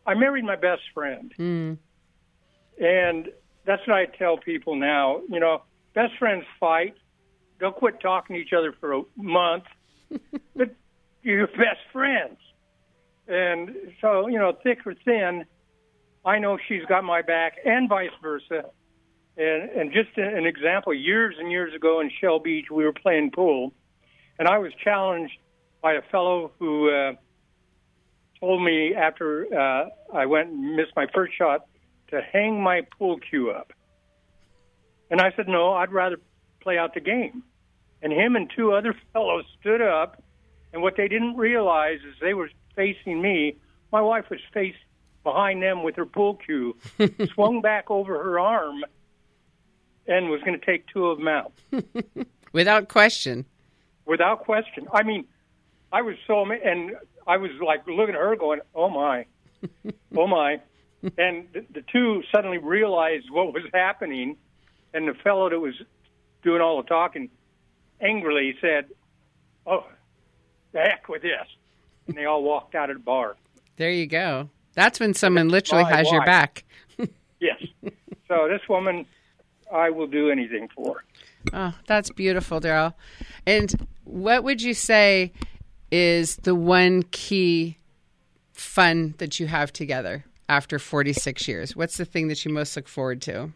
[0.06, 1.34] I married my best friend.
[1.38, 1.78] Mm.
[2.80, 3.30] And
[3.66, 5.22] that's what I tell people now.
[5.30, 6.96] You know, best friends fight.
[7.60, 9.64] They'll quit talking to each other for a month,
[10.56, 10.76] but
[11.24, 12.38] you're best friends.
[13.28, 15.46] And so, you know, thick or thin,
[16.28, 18.66] I know she's got my back, and vice versa.
[19.38, 23.32] And, and just an example, years and years ago in Shell Beach, we were playing
[23.32, 23.72] pool,
[24.38, 25.38] and I was challenged
[25.82, 27.14] by a fellow who uh,
[28.42, 31.66] told me after uh, I went and missed my first shot
[32.10, 33.72] to hang my pool cue up.
[35.10, 36.18] And I said, no, I'd rather
[36.60, 37.44] play out the game.
[38.02, 40.22] And him and two other fellows stood up,
[40.74, 43.56] and what they didn't realize is they were facing me.
[43.94, 44.78] My wife was faced
[45.28, 46.78] behind them with her pool cue,
[47.34, 48.86] swung back over her arm,
[50.08, 51.52] and was going to take two of them out.
[52.54, 53.46] Without question.
[54.06, 54.88] Without question.
[54.94, 55.26] I mean,
[55.92, 56.96] I was so, and
[57.28, 59.26] I was like looking at her going, oh my,
[60.16, 60.62] oh my.
[61.18, 64.38] and the, the two suddenly realized what was happening.
[64.94, 65.76] and the fellow that was
[66.42, 67.30] doing all the talking
[68.00, 68.86] angrily said,
[69.66, 69.86] "Oh,
[70.72, 71.48] the heck with this,"
[72.08, 73.36] and they all walked out of the bar.
[73.76, 74.50] There you go.
[74.78, 76.64] That's when someone literally has your back.
[77.40, 77.62] Yes.
[78.28, 79.06] so this woman,
[79.72, 81.04] I will do anything for.
[81.54, 82.96] Oh, that's beautiful, Daryl.
[83.46, 85.34] And what would you say
[85.92, 87.78] is the one key
[88.54, 91.76] fun that you have together after 46 years?
[91.76, 93.52] What's the thing that you most look forward to?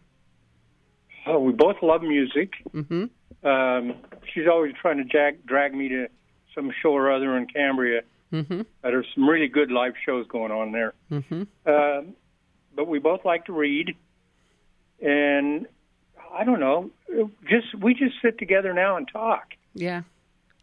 [1.25, 2.53] Oh, we both love music.
[2.71, 3.47] Mm-hmm.
[3.47, 3.95] Um,
[4.31, 6.07] she's always trying to jag- drag me to
[6.53, 8.01] some show or other in Cambria.
[8.31, 8.61] Mm-hmm.
[8.61, 10.93] Uh, there's some really good live shows going on there.
[11.11, 11.43] Mm-hmm.
[11.69, 12.15] Um
[12.73, 13.97] but we both like to read,
[15.01, 15.67] and
[16.33, 16.89] I don't know.
[17.49, 19.53] Just we just sit together now and talk.
[19.73, 20.03] Yeah.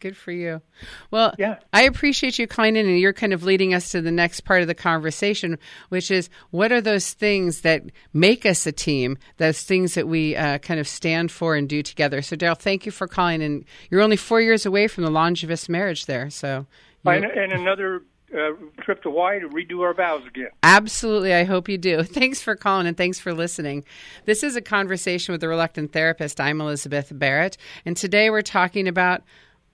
[0.01, 0.63] Good for you.
[1.11, 1.57] Well, Yeah.
[1.73, 4.63] I appreciate you calling in and you're kind of leading us to the next part
[4.63, 9.61] of the conversation, which is what are those things that make us a team, those
[9.65, 12.23] things that we uh, kind of stand for and do together.
[12.23, 13.43] So, Daryl, thank you for calling.
[13.43, 16.31] And you're only four years away from the longevous marriage there.
[16.31, 16.67] So,
[17.05, 18.51] And, and another uh,
[18.83, 20.51] trip to Hawaii to redo our vows again.
[20.63, 21.35] Absolutely.
[21.35, 22.03] I hope you do.
[22.05, 23.85] Thanks for calling and thanks for listening.
[24.27, 26.41] This is a conversation with the reluctant therapist.
[26.41, 29.23] I'm Elizabeth Barrett, and today we're talking about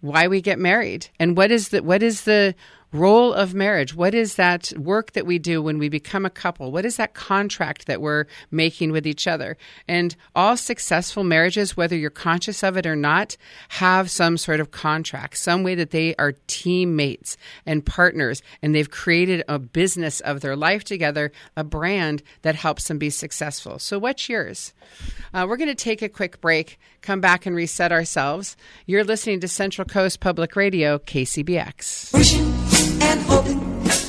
[0.00, 2.54] why we get married and what is the what is the
[2.94, 3.94] role of marriage?
[3.94, 6.70] What is that work that we do when we become a couple?
[6.70, 9.56] What is that contract that we're making with each other?
[9.88, 13.36] And all successful marriages, whether you're conscious of it or not,
[13.68, 18.90] have some sort of contract, some way that they are teammates and partners, and they've
[18.90, 23.80] created a business of their life together, a brand that helps them be successful.
[23.80, 24.72] So, what's yours?
[25.32, 28.56] Uh, we're going to take a quick break, come back and reset ourselves.
[28.86, 32.63] You're listening to Central Coast Public Radio, KCBX.
[33.00, 33.60] And hoping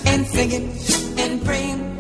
[0.06, 0.70] and thinking
[1.18, 1.98] and praying,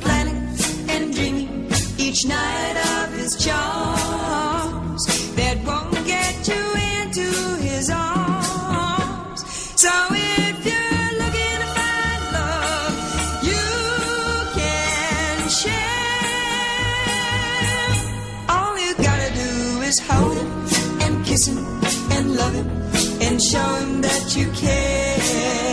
[0.00, 0.48] planning
[0.88, 6.62] and dreaming each night of his charms that won't get you
[7.00, 9.44] into his arms.
[9.80, 12.94] So if you're looking to find love,
[13.50, 13.66] you
[14.58, 15.72] can share.
[18.48, 20.50] All you gotta do is hold him
[21.02, 21.58] and kiss him
[22.12, 22.68] and love him
[23.22, 25.71] and show him that you care.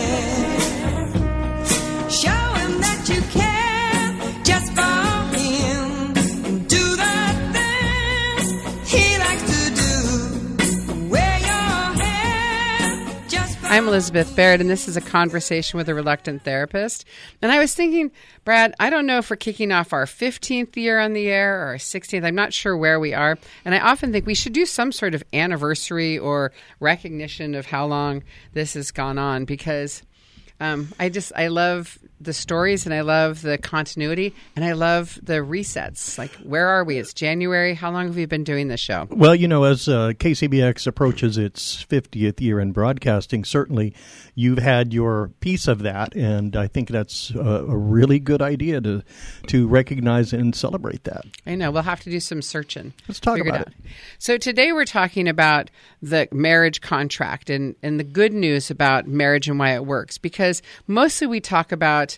[13.70, 17.04] I'm Elizabeth Barrett, and this is a conversation with a reluctant therapist.
[17.40, 18.10] And I was thinking,
[18.44, 21.66] Brad, I don't know if we're kicking off our 15th year on the air or
[21.66, 22.24] our 16th.
[22.24, 23.38] I'm not sure where we are.
[23.64, 27.86] And I often think we should do some sort of anniversary or recognition of how
[27.86, 30.02] long this has gone on because.
[30.62, 35.18] Um, I just I love the stories and I love the continuity and I love
[35.22, 36.18] the resets.
[36.18, 36.98] Like, where are we?
[36.98, 37.74] It's January.
[37.74, 39.08] How long have we been doing this show?
[39.10, 43.94] Well, you know, as uh, KCBX approaches its 50th year in broadcasting, certainly
[44.34, 48.80] you've had your piece of that, and I think that's a, a really good idea
[48.80, 49.02] to
[49.48, 51.24] to recognize and celebrate that.
[51.46, 51.70] I know.
[51.70, 52.92] We'll have to do some searching.
[53.08, 53.68] Let's talk about out.
[54.18, 55.70] So today we're talking about
[56.02, 60.18] the marriage contract and, and the good news about marriage and why it works.
[60.18, 62.09] Because mostly we talk about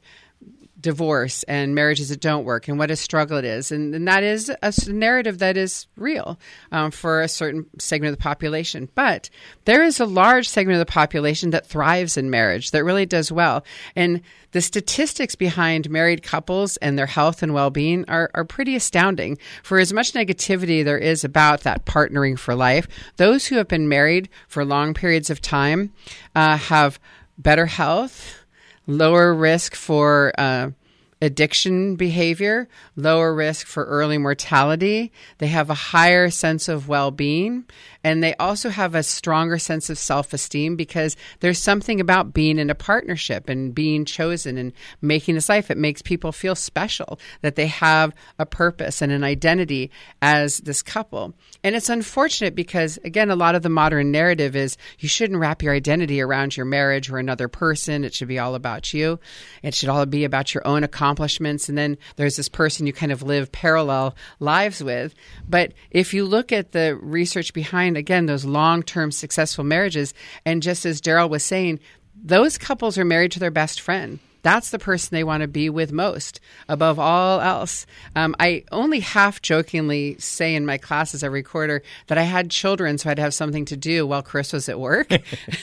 [0.82, 3.72] divorce and marriages that don't work and what a struggle it is.
[3.72, 6.38] And, and that is a narrative that is real
[6.72, 8.88] um, for a certain segment of the population.
[8.94, 9.30] But
[9.64, 13.30] there is a large segment of the population that thrives in marriage, that really does
[13.32, 13.64] well.
[13.96, 18.74] And the statistics behind married couples and their health and well being are, are pretty
[18.74, 19.38] astounding.
[19.62, 23.88] For as much negativity there is about that partnering for life, those who have been
[23.88, 25.92] married for long periods of time
[26.34, 26.98] uh, have
[27.38, 28.41] better health
[28.86, 30.70] lower risk for uh,
[31.20, 35.12] addiction behavior, lower risk for early mortality.
[35.38, 37.64] They have a higher sense of well being,
[38.04, 42.58] and they also have a stronger sense of self esteem because there's something about being
[42.58, 45.70] in a partnership and being chosen and making this life.
[45.70, 49.90] It makes people feel special that they have a purpose and an identity
[50.20, 51.34] as this couple.
[51.62, 55.62] And it's unfortunate because, again, a lot of the modern narrative is you shouldn't wrap
[55.62, 58.04] your identity around your marriage or another person.
[58.04, 59.20] It should be all about you.
[59.62, 61.68] It should all be about your own accomplishments.
[61.68, 65.14] And then there's this person you kind of live parallel lives with.
[65.48, 70.14] But if you look at the research behind, again, those long term successful marriages,
[70.44, 71.80] and just as Daryl was saying,
[72.14, 74.18] those couples are married to their best friend.
[74.42, 77.86] That's the person they want to be with most above all else.
[78.16, 82.98] Um, I only half jokingly say in my classes every quarter that I had children
[82.98, 85.10] so I'd have something to do while Chris was at work.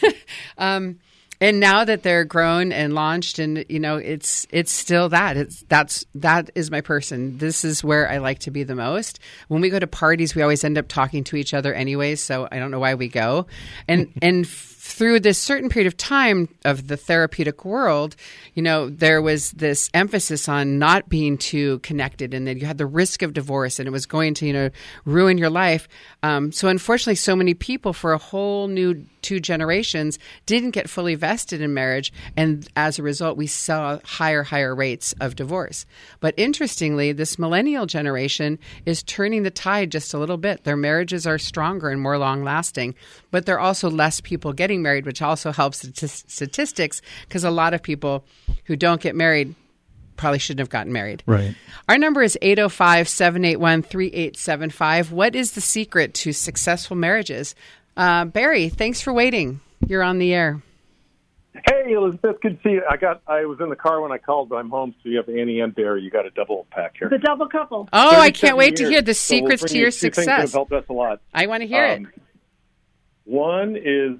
[0.57, 0.99] um,
[1.41, 5.37] and now that they're grown and launched and you know it's it's still that.
[5.37, 7.37] It's that's that is my person.
[7.37, 9.19] This is where i like to be the most.
[9.47, 12.47] When we go to parties we always end up talking to each other anyways so
[12.51, 13.47] i don't know why we go.
[13.87, 14.47] And and
[14.89, 18.15] through this certain period of time of the therapeutic world,
[18.53, 22.77] you know, there was this emphasis on not being too connected and that you had
[22.77, 24.69] the risk of divorce and it was going to, you know,
[25.05, 25.87] ruin your life.
[26.23, 31.15] Um, so unfortunately, so many people for a whole new two generations didn't get fully
[31.15, 32.11] vested in marriage.
[32.35, 35.85] And as a result, we saw higher, higher rates of divorce.
[36.19, 40.63] But interestingly, this millennial generation is turning the tide just a little bit.
[40.63, 42.95] Their marriages are stronger and more long lasting,
[43.31, 47.73] but there are also less people getting married, which also helps statistics because a lot
[47.73, 48.25] of people
[48.65, 49.55] who don't get married
[50.19, 51.23] probably shouldn't have gotten married.
[51.25, 51.55] Right.
[51.87, 55.11] Our number is 805 781 3875.
[55.11, 57.55] What is the secret to successful marriages?
[57.97, 59.59] Uh, Barry, thanks for waiting.
[59.87, 60.61] You're on the air.
[61.67, 62.83] Hey, Elizabeth, good to see you.
[62.89, 63.21] I got.
[63.27, 65.59] I was in the car when I called, but I'm home, so you have Annie
[65.59, 66.01] and Barry.
[66.01, 67.09] You got a double pack here.
[67.09, 67.89] The double couple.
[67.91, 69.97] Oh, I can't wait to hear the So we'll secrets bring to you your two
[70.11, 70.53] things that have success.
[70.53, 71.19] helped us a lot.
[71.33, 71.97] I want to hear it.
[71.99, 72.11] Um,
[73.25, 74.19] One is,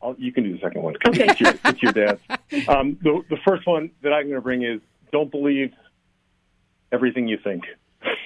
[0.00, 0.94] I'll, you can do the second one.
[1.06, 1.26] Okay.
[1.28, 2.20] It's your, it's your dad's.
[2.68, 4.80] Um, the, the first one that I'm going to bring is
[5.12, 5.72] don't believe
[6.92, 7.64] everything you think.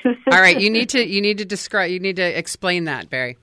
[0.05, 3.39] All right, you need to you need to describe you need to explain that, Barry.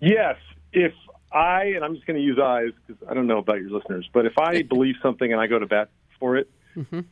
[0.00, 0.36] Yes,
[0.72, 0.92] if
[1.32, 4.08] I and I'm just going to use eyes because I don't know about your listeners,
[4.12, 6.50] but if I believe something and I go to bat for it,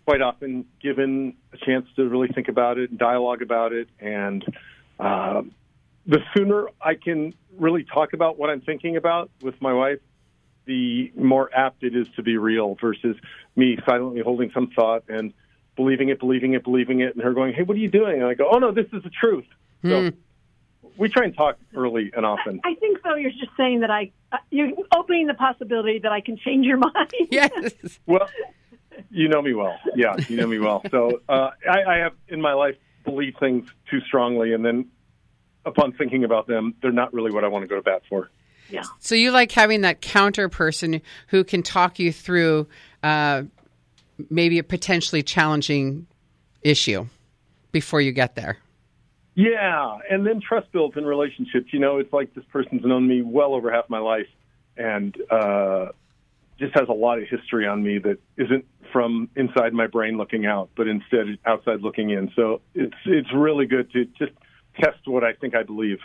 [0.04, 4.44] quite often, given a chance to really think about it, and dialogue about it, and
[5.00, 5.42] uh,
[6.06, 9.98] the sooner I can really talk about what I'm thinking about with my wife,
[10.66, 13.16] the more apt it is to be real versus
[13.54, 15.32] me silently holding some thought and
[15.76, 18.26] believing it, believing it, believing it, and her going, "Hey, what are you doing?" And
[18.26, 19.46] I go, "Oh no, this is the truth."
[20.10, 20.16] So
[20.98, 22.60] we try and talk early and often.
[22.64, 23.14] I think so.
[23.14, 26.78] you're just saying that I uh, you're opening the possibility that I can change your
[26.78, 27.12] mind.
[27.30, 27.72] Yes.
[28.06, 28.28] Well,
[29.10, 29.78] you know me well.
[29.94, 30.82] Yeah, you know me well.
[30.90, 34.86] So uh, I, I have in my life believed things too strongly, and then
[35.64, 38.30] upon thinking about them, they're not really what I want to go to bat for.
[38.70, 38.84] Yeah.
[38.98, 42.66] So you like having that counter person who can talk you through
[43.02, 43.42] uh,
[44.30, 46.06] maybe a potentially challenging
[46.62, 47.06] issue
[47.72, 48.58] before you get there.
[49.36, 51.66] Yeah, and then trust builds in relationships.
[51.70, 54.28] You know, it's like this person's known me well over half my life,
[54.78, 55.88] and uh,
[56.58, 60.46] just has a lot of history on me that isn't from inside my brain looking
[60.46, 62.32] out, but instead outside looking in.
[62.34, 64.32] So it's it's really good to just
[64.80, 65.98] test what I think I believe.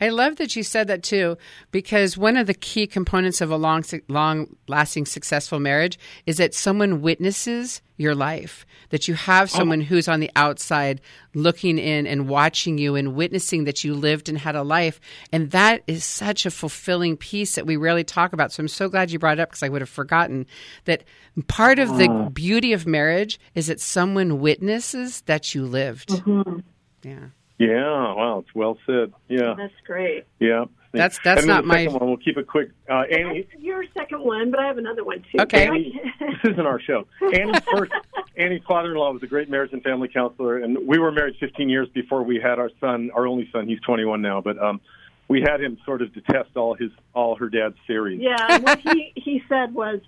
[0.00, 1.36] I love that you said that too,
[1.70, 6.54] because one of the key components of a long, long lasting, successful marriage is that
[6.54, 8.66] someone witnesses your life.
[8.90, 9.56] That you have oh.
[9.56, 11.00] someone who's on the outside
[11.34, 15.00] looking in and watching you and witnessing that you lived and had a life.
[15.32, 18.52] And that is such a fulfilling piece that we rarely talk about.
[18.52, 20.46] So I'm so glad you brought it up because I would have forgotten
[20.84, 21.04] that
[21.48, 22.34] part of the mm.
[22.34, 26.10] beauty of marriage is that someone witnesses that you lived.
[26.10, 26.58] Mm-hmm.
[27.02, 27.28] Yeah.
[27.58, 29.12] Yeah, wow, it's well said.
[29.28, 30.24] Yeah, That's great.
[30.40, 30.64] yeah.
[30.92, 32.06] That's- that's and not the my- one.
[32.06, 32.70] We'll keep it quick.
[32.90, 35.40] Uh, Annie, That's your second one, but I have another one too.
[35.40, 35.66] Okay.
[35.66, 37.06] Annie, this isn't our show.
[37.32, 37.92] Annie's first,
[38.36, 41.88] Annie's father-in-law was a great marriage and family counselor, and we were married 15 years
[41.94, 43.66] before we had our son, our only son.
[43.68, 44.80] He's 21 now, but um,
[45.28, 48.20] we had him sort of to test all his, all her dad's theories.
[48.20, 50.00] Yeah, what he he said was,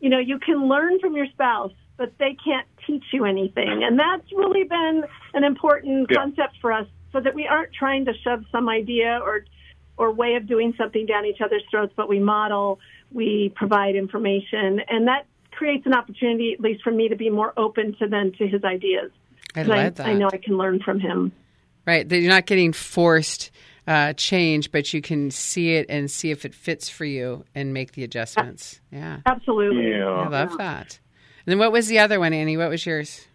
[0.00, 3.98] you know, you can learn from your spouse, but they can't teach you anything, and
[4.00, 6.16] that's really been an important Yeah.
[6.16, 9.44] concept for us, so that we aren't trying to shove some idea or
[9.98, 12.80] or way of doing something down each other's throats, but we model,
[13.12, 17.52] we provide information, and that creates an opportunity, at least for me, to be more
[17.58, 19.10] open to then to his ideas.
[19.54, 20.06] I 'Cause love that.
[20.06, 21.32] I know I can learn from him.
[21.86, 22.08] Right.
[22.08, 23.50] That you're not getting forced
[23.86, 27.74] uh, change, but you can see it and see if it fits for you and
[27.74, 28.80] make the adjustments.
[28.90, 29.18] Yeah.
[29.26, 29.90] Absolutely.
[29.90, 30.06] Yeah.
[30.08, 30.28] I Yeah.
[30.28, 30.98] love that.
[31.46, 32.56] And then what was the other one, Annie?
[32.56, 33.26] What was yours?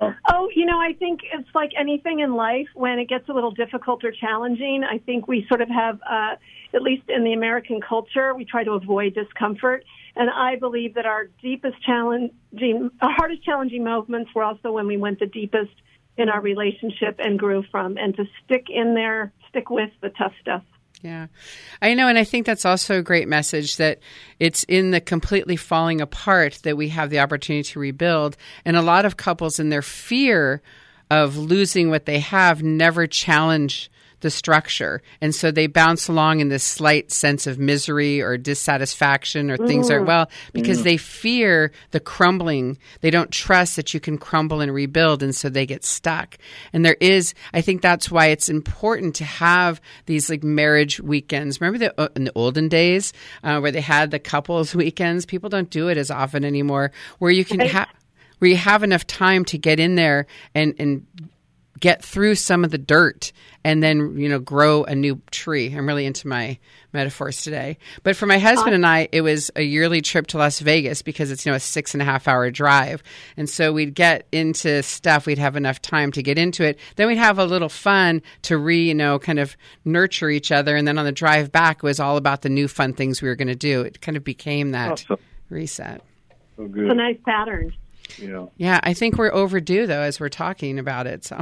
[0.00, 2.66] Oh, you know, I think it's like anything in life.
[2.74, 6.36] When it gets a little difficult or challenging, I think we sort of have, uh,
[6.74, 9.84] at least in the American culture, we try to avoid discomfort.
[10.16, 14.96] And I believe that our deepest challenging, our hardest challenging moments were also when we
[14.96, 15.72] went the deepest
[16.16, 17.96] in our relationship and grew from.
[17.96, 20.64] And to stick in there, stick with the tough stuff.
[21.02, 21.26] Yeah.
[21.80, 22.06] I know.
[22.06, 23.98] And I think that's also a great message that
[24.38, 28.36] it's in the completely falling apart that we have the opportunity to rebuild.
[28.64, 30.62] And a lot of couples, in their fear
[31.10, 33.90] of losing what they have, never challenge
[34.22, 35.02] the structure.
[35.20, 39.90] And so they bounce along in this slight sense of misery or dissatisfaction or things
[39.90, 42.78] aren't well because they fear the crumbling.
[43.02, 45.22] They don't trust that you can crumble and rebuild.
[45.22, 46.38] And so they get stuck.
[46.72, 51.60] And there is, I think that's why it's important to have these like marriage weekends.
[51.60, 53.12] Remember the, uh, in the olden days
[53.44, 55.26] uh, where they had the couples weekends?
[55.26, 57.88] People don't do it as often anymore where you can have
[58.38, 61.06] where you have enough time to get in there and and
[61.82, 63.32] get through some of the dirt
[63.64, 66.56] and then you know grow a new tree i'm really into my
[66.92, 70.60] metaphors today but for my husband and i it was a yearly trip to las
[70.60, 73.02] vegas because it's you know a six and a half hour drive
[73.36, 77.08] and so we'd get into stuff we'd have enough time to get into it then
[77.08, 80.86] we'd have a little fun to re you know kind of nurture each other and
[80.86, 83.34] then on the drive back it was all about the new fun things we were
[83.36, 85.18] going to do it kind of became that oh, Awesome.
[85.50, 86.00] reset
[86.56, 86.90] So It's good.
[86.90, 87.72] a nice pattern.
[88.18, 88.46] Yeah.
[88.56, 91.24] yeah, I think we're overdue though as we're talking about it.
[91.24, 91.40] So,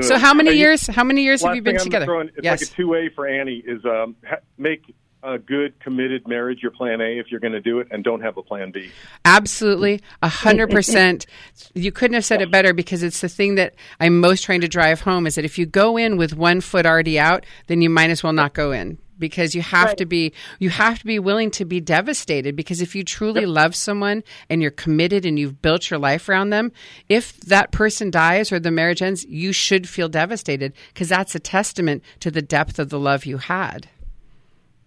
[0.00, 0.86] so how many years?
[0.86, 2.06] How many years have you been together?
[2.06, 6.26] Throwing, it's yes, like a two-way for Annie is um, ha- make a good committed
[6.26, 8.72] marriage your plan A if you're going to do it, and don't have a plan
[8.72, 8.90] B.
[9.24, 11.26] absolutely, a hundred percent.
[11.74, 14.68] You couldn't have said it better because it's the thing that I'm most trying to
[14.68, 17.90] drive home is that if you go in with one foot already out, then you
[17.90, 21.20] might as well not go in because you have to be you have to be
[21.20, 25.62] willing to be devastated because if you truly love someone and you're committed and you've
[25.62, 26.72] built your life around them
[27.08, 31.38] if that person dies or the marriage ends you should feel devastated because that's a
[31.38, 33.88] testament to the depth of the love you had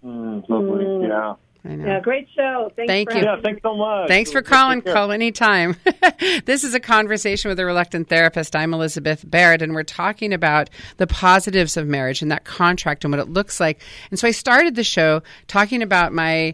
[0.03, 0.83] mm, lovely.
[0.83, 1.07] Mm.
[1.07, 1.35] Yeah.
[1.67, 1.85] I know.
[1.85, 2.71] Yeah, great show.
[2.75, 3.23] Thanks Thank for you.
[3.23, 3.41] Yeah.
[3.41, 4.07] Thanks so much.
[4.07, 4.81] Thanks for calling.
[4.83, 4.93] care.
[4.93, 5.75] Call anytime.
[6.45, 8.55] this is a conversation with a reluctant therapist.
[8.55, 13.11] I'm Elizabeth Barrett, and we're talking about the positives of marriage and that contract and
[13.11, 13.81] what it looks like.
[14.11, 16.53] And so I started the show talking about my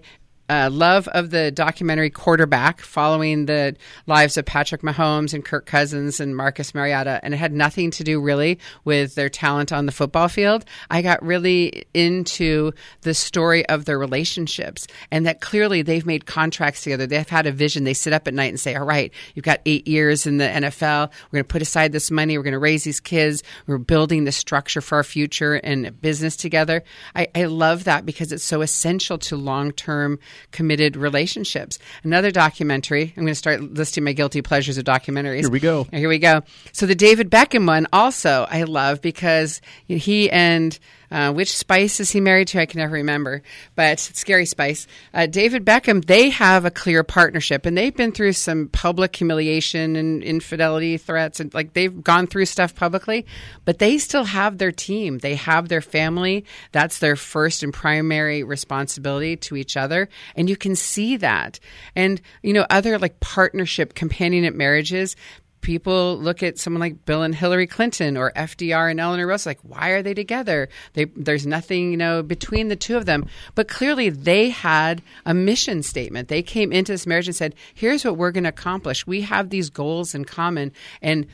[0.52, 3.74] uh, love of the documentary Quarterback, following the
[4.06, 8.04] lives of Patrick Mahomes and Kirk Cousins and Marcus Mariota, and it had nothing to
[8.04, 10.66] do really with their talent on the football field.
[10.90, 12.74] I got really into
[13.04, 17.08] the story of their relationships, and that clearly they've made contracts together.
[17.08, 17.86] They've had a vision.
[17.86, 20.50] They sit up at night and say, "All right, you've got eight years in the
[20.50, 21.12] NFL.
[21.32, 22.38] We're going to put aside this money.
[22.38, 23.42] We're going to raise these kids.
[23.68, 26.84] We're building the structure for our future and business together."
[27.16, 30.20] I, I love that because it's so essential to long term
[30.52, 31.80] committed relationships.
[32.04, 35.42] Another documentary, I'm going to start listing my guilty pleasures of documentaries.
[35.42, 35.86] Here we go.
[35.92, 36.42] Here we go.
[36.72, 40.78] So the David Beckham one also I love because he and
[41.12, 42.62] uh, which Spice is he married to?
[42.62, 43.44] I can never remember,
[43.76, 44.88] but Scary Spice.
[45.14, 49.96] Uh, David Beckham, they have a clear partnership, and they've been through some public humiliation
[49.96, 53.26] and infidelity threats, and like they've gone through stuff publicly,
[53.66, 55.18] but they still have their team.
[55.18, 56.46] They have their family.
[56.72, 61.60] That's their first and primary responsibility to each other, and you can see that.
[61.96, 65.16] And you know, other like partnership, companionate marriages
[65.62, 69.72] people look at someone like Bill and Hillary Clinton or FDR and Eleanor Roosevelt, like,
[69.72, 70.70] why are they together?
[70.94, 73.28] They, there's nothing, you know, between the two of them.
[73.56, 76.28] But clearly they had a mission statement.
[76.28, 79.08] They came into this marriage and said, here's what we're going to accomplish.
[79.08, 80.72] We have these goals in common.
[81.02, 81.28] And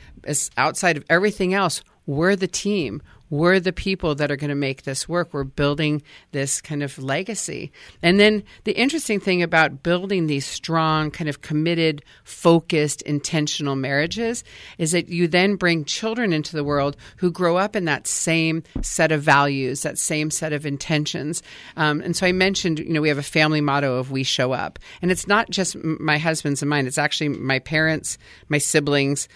[0.56, 3.02] outside of everything else, we're the team.
[3.30, 5.32] We're the people that are going to make this work.
[5.32, 6.02] We're building
[6.32, 7.72] this kind of legacy.
[8.02, 14.44] And then the interesting thing about building these strong, kind of committed, focused, intentional marriages
[14.78, 18.62] is that you then bring children into the world who grow up in that same
[18.82, 21.42] set of values, that same set of intentions.
[21.76, 24.52] Um, and so I mentioned, you know, we have a family motto of we show
[24.52, 24.78] up.
[25.02, 28.18] And it's not just my husband's and mine, it's actually my parents,
[28.48, 29.28] my siblings,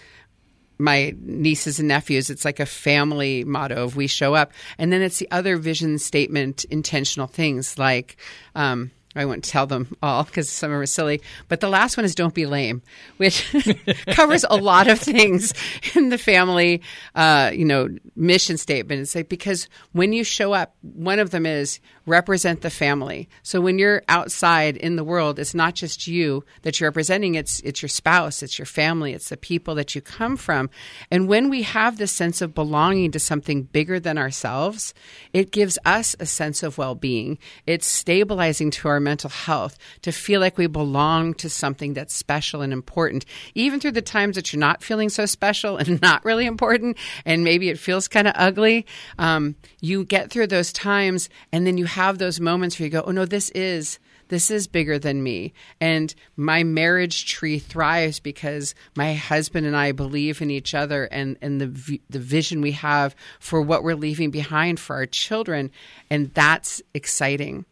[0.77, 2.29] my nieces and nephews.
[2.29, 4.51] It's like a family motto of we show up.
[4.77, 8.17] And then it's the other vision statement, intentional things like,
[8.55, 11.21] um, I won't tell them all because some of them are silly.
[11.47, 12.81] But the last one is don't be lame,
[13.17, 13.53] which
[14.07, 15.53] covers a lot of things
[15.95, 16.81] in the family,
[17.15, 19.01] uh, you know, mission statement.
[19.01, 23.29] It's like because when you show up, one of them is represent the family.
[23.43, 27.35] So when you're outside in the world, it's not just you that you're representing.
[27.35, 30.69] It's it's your spouse, it's your family, it's the people that you come from.
[31.11, 34.93] And when we have this sense of belonging to something bigger than ourselves,
[35.33, 37.37] it gives us a sense of well-being.
[37.65, 42.61] It's stabilizing to our mental health to feel like we belong to something that's special
[42.61, 43.25] and important,
[43.55, 47.43] even through the times that you're not feeling so special and not really important, and
[47.43, 48.85] maybe it feels kind of ugly.
[49.17, 53.03] Um, you get through those times, and then you have those moments where you go,
[53.05, 53.99] "Oh no, this is."
[54.29, 55.53] This is bigger than me.
[55.79, 61.37] And my marriage tree thrives because my husband and I believe in each other and,
[61.41, 65.69] and the, the vision we have for what we're leaving behind for our children.
[66.09, 67.65] And that's exciting.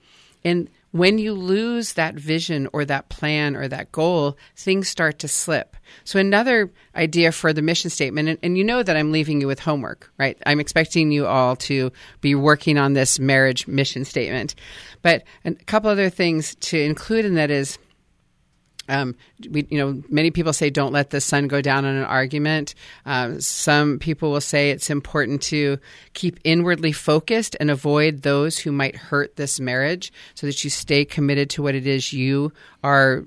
[0.44, 5.28] And when you lose that vision or that plan or that goal, things start to
[5.28, 5.76] slip.
[6.04, 9.48] So, another idea for the mission statement, and, and, you know that I'm leaving you
[9.48, 10.38] with homework, right?
[10.46, 14.56] I'm expecting you all to be working on this marriage mission statement.
[15.02, 17.78] But a couple other things to include in that is
[18.92, 19.16] um,
[19.50, 22.76] we, you know, many people say don't let the sun go down on an argument.
[23.06, 25.78] Um, some people will say it's important to
[26.14, 31.06] keep inwardly focused and avoid those who might hurt this marriage, so that you stay
[31.06, 32.52] committed to what it is you
[32.84, 33.24] are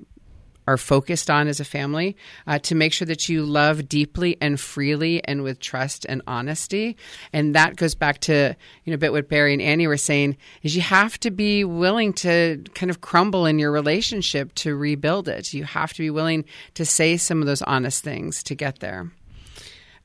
[0.67, 2.15] are focused on as a family
[2.47, 6.97] uh, to make sure that you love deeply and freely and with trust and honesty.
[7.31, 10.37] And that goes back to you know a bit what barry and annie were saying
[10.63, 15.27] is you have to be willing to kind of crumble in your relationship to rebuild
[15.27, 15.53] it.
[15.53, 19.11] You have to be willing to say some of those honest things to get there.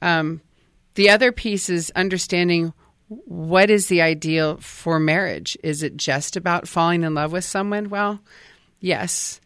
[0.03, 0.41] Um,
[0.95, 2.73] the other piece is understanding
[3.09, 5.59] what is the ideal for marriage?
[5.65, 7.89] Is it just about falling in love with someone?
[7.89, 8.21] Well
[8.81, 9.41] yes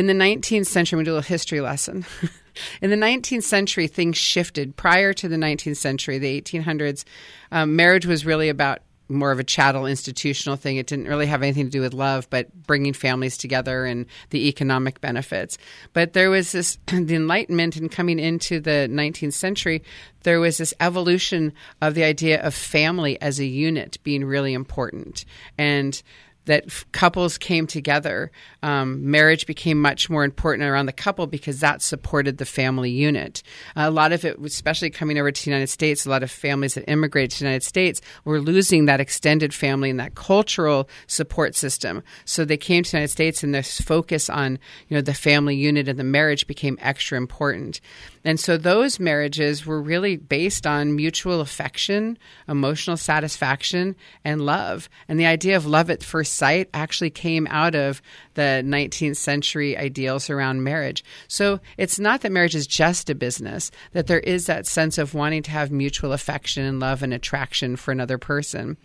[0.00, 2.06] in the 19th century, we do a little history lesson.
[2.80, 4.74] in the 19th century, things shifted.
[4.74, 7.04] Prior to the 19th century, the 1800s,
[7.52, 8.78] um, marriage was really about
[9.10, 10.78] more of a chattel institutional thing.
[10.78, 14.48] It didn't really have anything to do with love, but bringing families together and the
[14.48, 15.58] economic benefits.
[15.92, 19.82] But there was this, the Enlightenment and coming into the 19th century,
[20.22, 25.26] there was this evolution of the idea of family as a unit being really important.
[25.58, 26.02] And
[26.46, 28.30] that f- couples came together.
[28.62, 33.42] Um, marriage became much more important around the couple because that supported the family unit.
[33.76, 36.30] Uh, a lot of it, especially coming over to the United States, a lot of
[36.30, 40.88] families that immigrated to the United States were losing that extended family and that cultural
[41.06, 42.02] support system.
[42.24, 45.56] So they came to the United States, and this focus on you know the family
[45.56, 47.80] unit and the marriage became extra important.
[48.24, 54.90] And so those marriages were really based on mutual affection, emotional satisfaction, and love.
[55.08, 58.02] And the idea of love at first sight actually came out of
[58.34, 61.02] the 19th century ideals around marriage.
[61.28, 65.14] So it's not that marriage is just a business, that there is that sense of
[65.14, 68.76] wanting to have mutual affection and love and attraction for another person.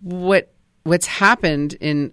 [0.00, 0.52] What
[0.84, 2.12] what's happened in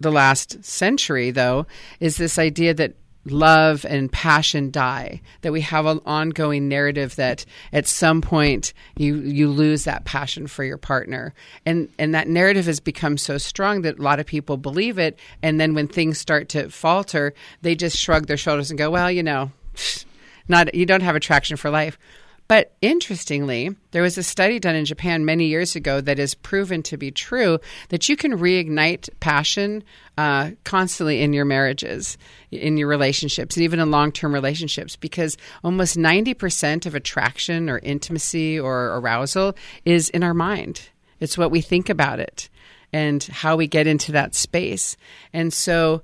[0.00, 1.66] the last century though
[2.00, 2.96] is this idea that
[3.30, 9.16] love and passion die that we have an ongoing narrative that at some point you
[9.16, 11.34] you lose that passion for your partner.
[11.64, 15.18] And and that narrative has become so strong that a lot of people believe it.
[15.42, 19.10] And then when things start to falter they just shrug their shoulders and go well
[19.10, 19.50] you know
[20.48, 21.98] not you don't have attraction for life
[22.48, 26.82] but interestingly, there was a study done in Japan many years ago that is proven
[26.84, 29.82] to be true that you can reignite passion
[30.16, 32.16] uh, constantly in your marriages,
[32.50, 37.78] in your relationships, and even in long term relationships, because almost 90% of attraction or
[37.80, 40.88] intimacy or arousal is in our mind.
[41.18, 42.48] It's what we think about it
[42.92, 44.96] and how we get into that space.
[45.32, 46.02] And so,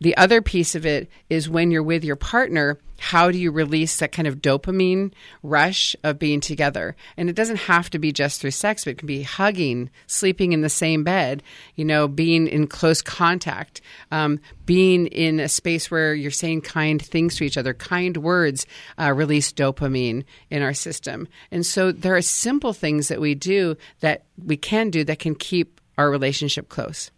[0.00, 3.98] the other piece of it is when you're with your partner, how do you release
[3.98, 6.96] that kind of dopamine rush of being together?
[7.16, 10.52] And it doesn't have to be just through sex, but it can be hugging, sleeping
[10.52, 11.42] in the same bed,
[11.74, 13.80] you know, being in close contact,
[14.10, 17.74] um, being in a space where you're saying kind things to each other.
[17.74, 18.66] Kind words
[18.98, 21.28] uh, release dopamine in our system.
[21.50, 25.34] And so there are simple things that we do that we can do that can
[25.34, 27.10] keep our relationship close.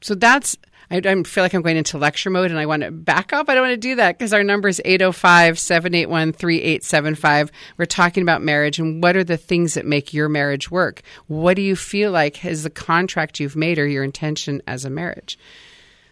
[0.00, 0.56] So that's
[0.90, 3.48] I, I, feel like I'm going into lecture mode and I want to back up.
[3.48, 7.50] I don't want to do that because our number is 805 781 3875.
[7.76, 11.02] We're talking about marriage and what are the things that make your marriage work?
[11.26, 14.90] What do you feel like is the contract you've made or your intention as a
[14.90, 15.38] marriage?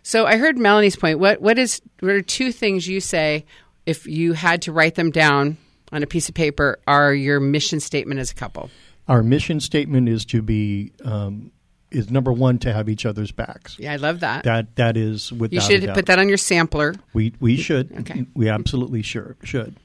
[0.03, 1.19] So I heard Melanie's point.
[1.19, 3.47] What, what, is, what are two things you say
[3.87, 5.57] if you had to write them down
[5.93, 8.71] on a piece of paper are your mission statement as a couple?
[9.09, 11.53] Our mission statement is to be um,
[11.95, 13.79] is number one to have each other's backs.
[13.79, 14.45] Yeah, I love that.
[14.45, 15.55] That that is without.
[15.55, 16.95] You should put that on your sampler.
[17.13, 17.93] We we should.
[18.01, 18.27] Okay.
[18.35, 19.77] We absolutely sure should.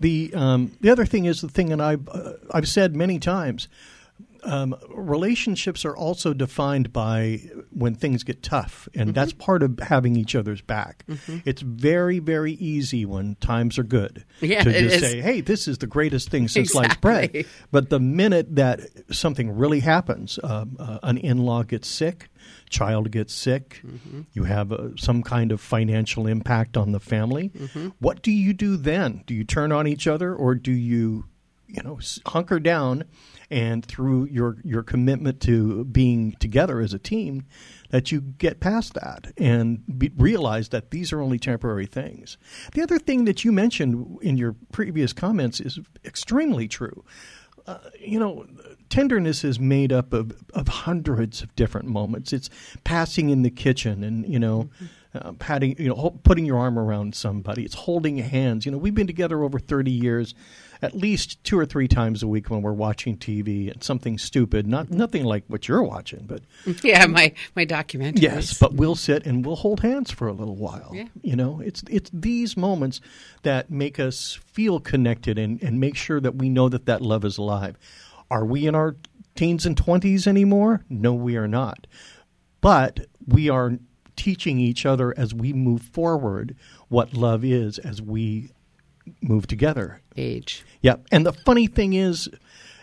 [0.00, 3.68] The um, the other thing is the thing, and I've uh, I've said many times
[4.44, 9.12] um, relationships are also defined by when things get tough, and mm-hmm.
[9.12, 11.04] that's part of having each other's back.
[11.08, 11.38] Mm-hmm.
[11.44, 15.78] It's very, very easy when times are good yeah, to just say, "Hey, this is
[15.78, 16.88] the greatest thing since exactly.
[16.88, 18.80] sliced bread." But the minute that
[19.10, 22.28] something really happens, um, uh, an in-law gets sick,
[22.68, 24.22] child gets sick, mm-hmm.
[24.32, 27.50] you have uh, some kind of financial impact on the family.
[27.50, 27.88] Mm-hmm.
[27.98, 29.22] What do you do then?
[29.26, 31.26] Do you turn on each other, or do you,
[31.66, 33.04] you know, hunker down?
[33.50, 37.44] And through your your commitment to being together as a team
[37.90, 42.36] that you get past that and be, realize that these are only temporary things.
[42.74, 47.04] The other thing that you mentioned in your previous comments is extremely true.
[48.00, 48.46] you know,
[48.88, 52.32] tenderness is made up of, of hundreds of different moments.
[52.32, 52.50] It's
[52.84, 54.70] passing in the kitchen and, you know,
[55.14, 57.64] uh, patting, you know, putting your arm around somebody.
[57.64, 58.66] It's holding hands.
[58.66, 60.34] You know, we've been together over 30 years,
[60.82, 64.66] at least two or three times a week when we're watching TV and something stupid,
[64.66, 66.42] not nothing like what you're watching, but
[66.82, 68.22] Yeah, my my documentary.
[68.22, 70.90] Yes, but we'll sit and we'll hold hands for a little while.
[70.94, 71.06] Yeah.
[71.22, 73.00] You know, it's it's these moments
[73.42, 77.24] that make us feel connected and, and make sure that we know that that love
[77.24, 77.76] is alive.
[78.30, 78.96] Are we in our
[79.34, 80.84] teens and 20s anymore?
[80.90, 81.86] No, we are not.
[82.60, 83.78] But we are
[84.16, 86.56] teaching each other as we move forward
[86.88, 88.50] what love is as we
[89.20, 90.00] move together.
[90.16, 90.64] age.
[90.82, 90.96] Yeah.
[91.10, 92.28] And the funny thing is,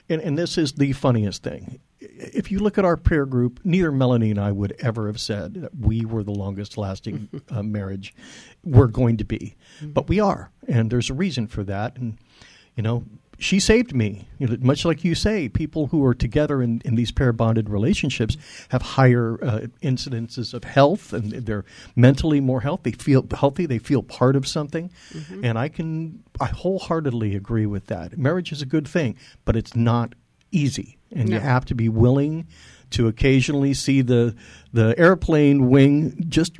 [0.09, 1.79] and, and this is the funniest thing.
[1.99, 5.55] If you look at our peer group, neither Melanie and I would ever have said
[5.55, 8.13] that we were the longest lasting uh, marriage
[8.63, 9.55] we're going to be.
[9.81, 10.51] But we are.
[10.67, 11.97] And there's a reason for that.
[11.97, 12.17] And,
[12.75, 13.05] you know,
[13.37, 14.27] she saved me.
[14.39, 17.69] You know, much like you say, people who are together in, in these pair bonded
[17.69, 18.37] relationships
[18.69, 21.65] have higher uh, incidences of health and they're
[21.95, 22.91] mentally more healthy.
[22.91, 23.65] They feel healthy.
[23.65, 24.91] They feel part of something.
[25.43, 28.17] And I can, I wholeheartedly agree with that.
[28.17, 30.15] Marriage is a good thing, but it's not
[30.51, 30.97] easy.
[31.11, 32.47] And you have to be willing
[32.91, 34.35] to occasionally see the,
[34.73, 36.59] the airplane wing just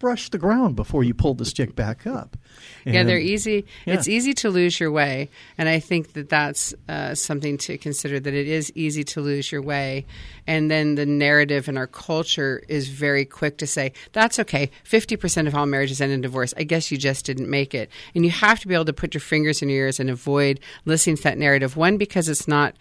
[0.00, 2.36] brush the ground before you pull the stick back up.
[2.84, 3.66] yeah, they're easy.
[3.84, 3.94] Yeah.
[3.94, 8.18] It's easy to lose your way, and I think that that's uh, something to consider.
[8.18, 10.06] That it is easy to lose your way,
[10.46, 14.70] and then the narrative in our culture is very quick to say that's okay.
[14.82, 16.52] Fifty percent of all marriages end in divorce.
[16.56, 19.14] I guess you just didn't make it, and you have to be able to put
[19.14, 21.76] your fingers in your ears and avoid listening to that narrative.
[21.76, 22.74] One because it's not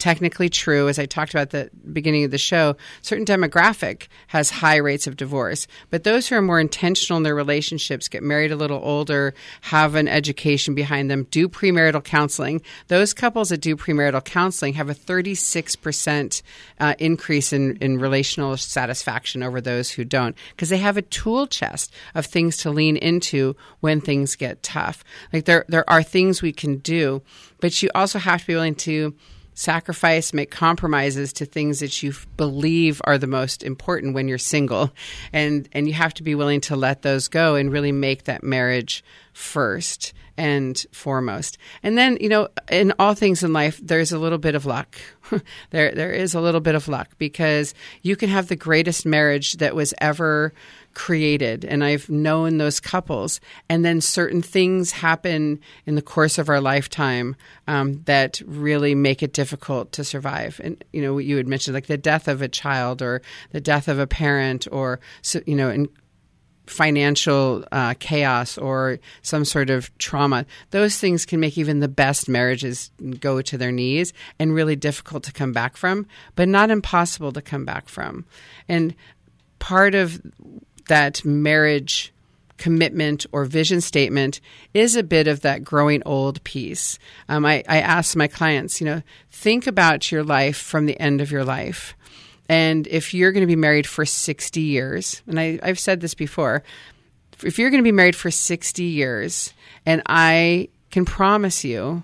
[0.00, 4.50] technically true, as I talked about at the beginning of the show, certain demographic has
[4.50, 5.66] high rates of divorce.
[5.90, 9.94] But those who are more intentional in their relationships, get married a little older, have
[9.94, 14.94] an education behind them, do premarital counseling, those couples that do premarital counseling have a
[14.94, 16.42] 36%
[16.80, 21.46] uh, increase in, in relational satisfaction over those who don't, because they have a tool
[21.46, 25.04] chest of things to lean into when things get tough.
[25.32, 27.22] Like there, there are things we can do,
[27.60, 29.14] but you also have to be willing to
[29.54, 34.90] sacrifice, make compromises to things that you believe are the most important when you're single,
[35.32, 38.42] and and you have to be willing to let those go and really make that
[38.42, 41.58] marriage first and foremost.
[41.82, 44.96] And then you know, in all things in life, there's a little bit of luck.
[45.70, 49.54] there there is a little bit of luck because you can have the greatest marriage
[49.54, 50.52] that was ever
[50.94, 56.48] created and I've known those couples and then certain things happen in the course of
[56.48, 57.36] our lifetime
[57.68, 61.86] um, that really make it difficult to survive and you know you had mentioned like
[61.86, 63.22] the death of a child or
[63.52, 64.98] the death of a parent or
[65.46, 65.88] you know in
[66.70, 72.28] financial uh, chaos or some sort of trauma those things can make even the best
[72.28, 76.06] marriages go to their knees and really difficult to come back from
[76.36, 78.24] but not impossible to come back from
[78.68, 78.94] and
[79.58, 80.20] part of
[80.88, 82.12] that marriage
[82.60, 84.40] commitment or vision statement
[84.74, 86.98] is a bit of that growing old piece.
[87.28, 91.22] Um, I, I ask my clients, you know, think about your life from the end
[91.22, 91.96] of your life.
[92.50, 96.14] And if you're going to be married for 60 years, and I, I've said this
[96.14, 96.64] before,
[97.44, 99.54] if you're going to be married for 60 years,
[99.86, 102.02] and I can promise you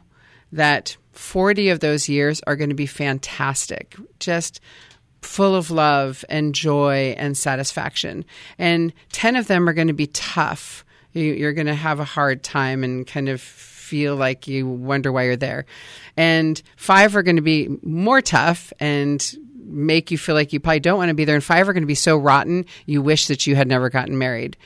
[0.53, 4.61] that 40 of those years are going to be fantastic, just
[5.21, 8.25] full of love and joy and satisfaction.
[8.57, 10.85] And 10 of them are going to be tough.
[11.13, 15.11] You- You're going to have a hard time and kind of feel like you wonder
[15.11, 15.67] why you're there.
[16.17, 19.21] And five are going to be more tough and
[19.67, 21.35] make you feel like you probably don't want to be there.
[21.35, 24.19] And five are going to be so rotten you wish that you had never gotten
[24.19, 24.57] married.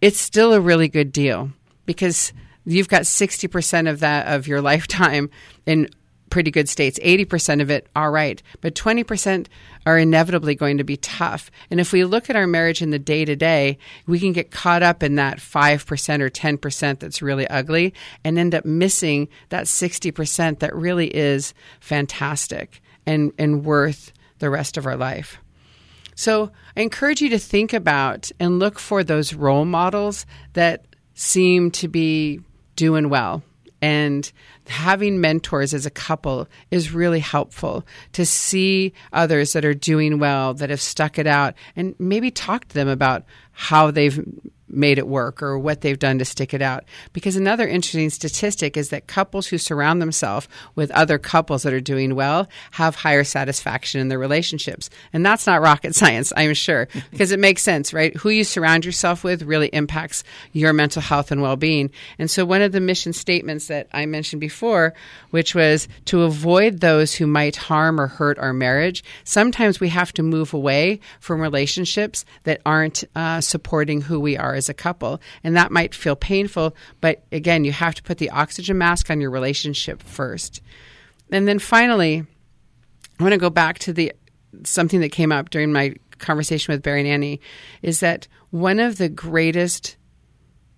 [0.00, 1.50] It's still a really good deal
[1.86, 2.32] because
[2.64, 5.30] you've got 60% of that of your lifetime
[5.66, 5.88] in
[6.30, 9.48] pretty good states 80% of it all right but 20%
[9.84, 13.00] are inevitably going to be tough and if we look at our marriage in the
[13.00, 13.76] day to day
[14.06, 17.92] we can get caught up in that 5% or 10% that's really ugly
[18.22, 24.76] and end up missing that 60% that really is fantastic and and worth the rest
[24.76, 25.38] of our life
[26.20, 30.84] so I encourage you to think about and look for those role models that
[31.14, 32.40] seem to be
[32.76, 33.42] doing well.
[33.80, 34.30] And
[34.66, 40.52] having mentors as a couple is really helpful to see others that are doing well,
[40.52, 44.22] that have stuck it out, and maybe talk to them about how they've
[44.72, 46.84] made it work or what they've done to stick it out.
[47.12, 51.80] Because another interesting statistic is that couples who surround themselves with other couples that are
[51.80, 54.90] doing well have higher satisfaction in their relationships.
[55.12, 58.16] And that's not rocket science, I'm sure, because it makes sense, right?
[58.16, 61.90] Who you surround yourself with really impacts your mental health and well being.
[62.18, 64.94] And so, one of the mission statements that I mentioned before,
[65.30, 70.12] which was to avoid those who might harm or hurt our marriage, sometimes we have
[70.14, 75.20] to move away from relationships that aren't uh, supporting who we are as a couple.
[75.42, 79.20] And that might feel painful, but again, you have to put the oxygen mask on
[79.20, 80.60] your relationship first.
[81.32, 82.26] And then finally,
[83.18, 84.12] I want to go back to the
[84.64, 87.40] something that came up during my conversation with Barry and Annie
[87.82, 89.96] is that one of the greatest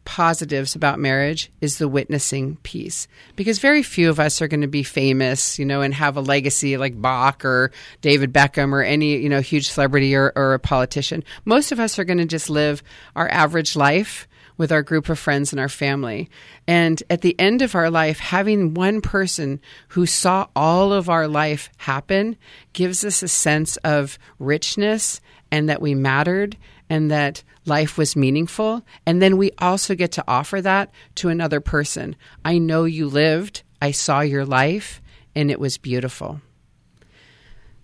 [0.04, 3.06] positives about marriage is the witnessing piece.
[3.36, 6.20] Because very few of us are going to be famous you know and have a
[6.20, 10.58] legacy like bach or david beckham or any you know huge celebrity or, or a
[10.58, 11.22] politician.
[11.44, 12.82] Most of us are going to just live
[13.16, 16.30] our average life with our group of friends and our family.
[16.66, 21.26] And at the end of our life having one person who saw all of our
[21.26, 22.36] life happen
[22.72, 26.56] gives us a sense of richness and that we mattered
[26.88, 28.82] and that life was meaningful.
[29.06, 32.16] And then we also get to offer that to another person.
[32.44, 35.00] I know you lived, I saw your life,
[35.34, 36.40] and it was beautiful.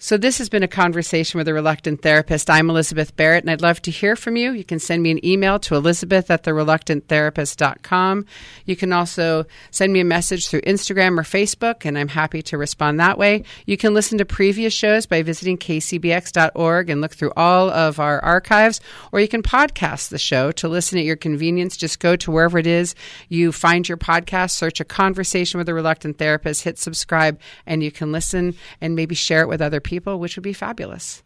[0.01, 2.49] So, this has been a conversation with a reluctant therapist.
[2.49, 4.53] I'm Elizabeth Barrett, and I'd love to hear from you.
[4.53, 8.25] You can send me an email to elizabeth at thereluctanttherapist.com.
[8.65, 12.57] You can also send me a message through Instagram or Facebook, and I'm happy to
[12.57, 13.43] respond that way.
[13.67, 18.21] You can listen to previous shows by visiting kcbx.org and look through all of our
[18.21, 18.81] archives,
[19.11, 21.77] or you can podcast the show to listen at your convenience.
[21.77, 22.95] Just go to wherever it is
[23.29, 27.91] you find your podcast, search a conversation with a reluctant therapist, hit subscribe, and you
[27.91, 31.23] can listen and maybe share it with other people, which would be fabulous.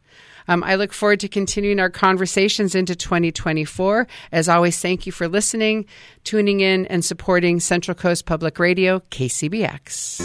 [0.49, 4.07] Um, I look forward to continuing our conversations into 2024.
[4.33, 5.87] As always, thank you for listening,
[6.25, 10.21] tuning in, and supporting Central Coast Public Radio, KCBX.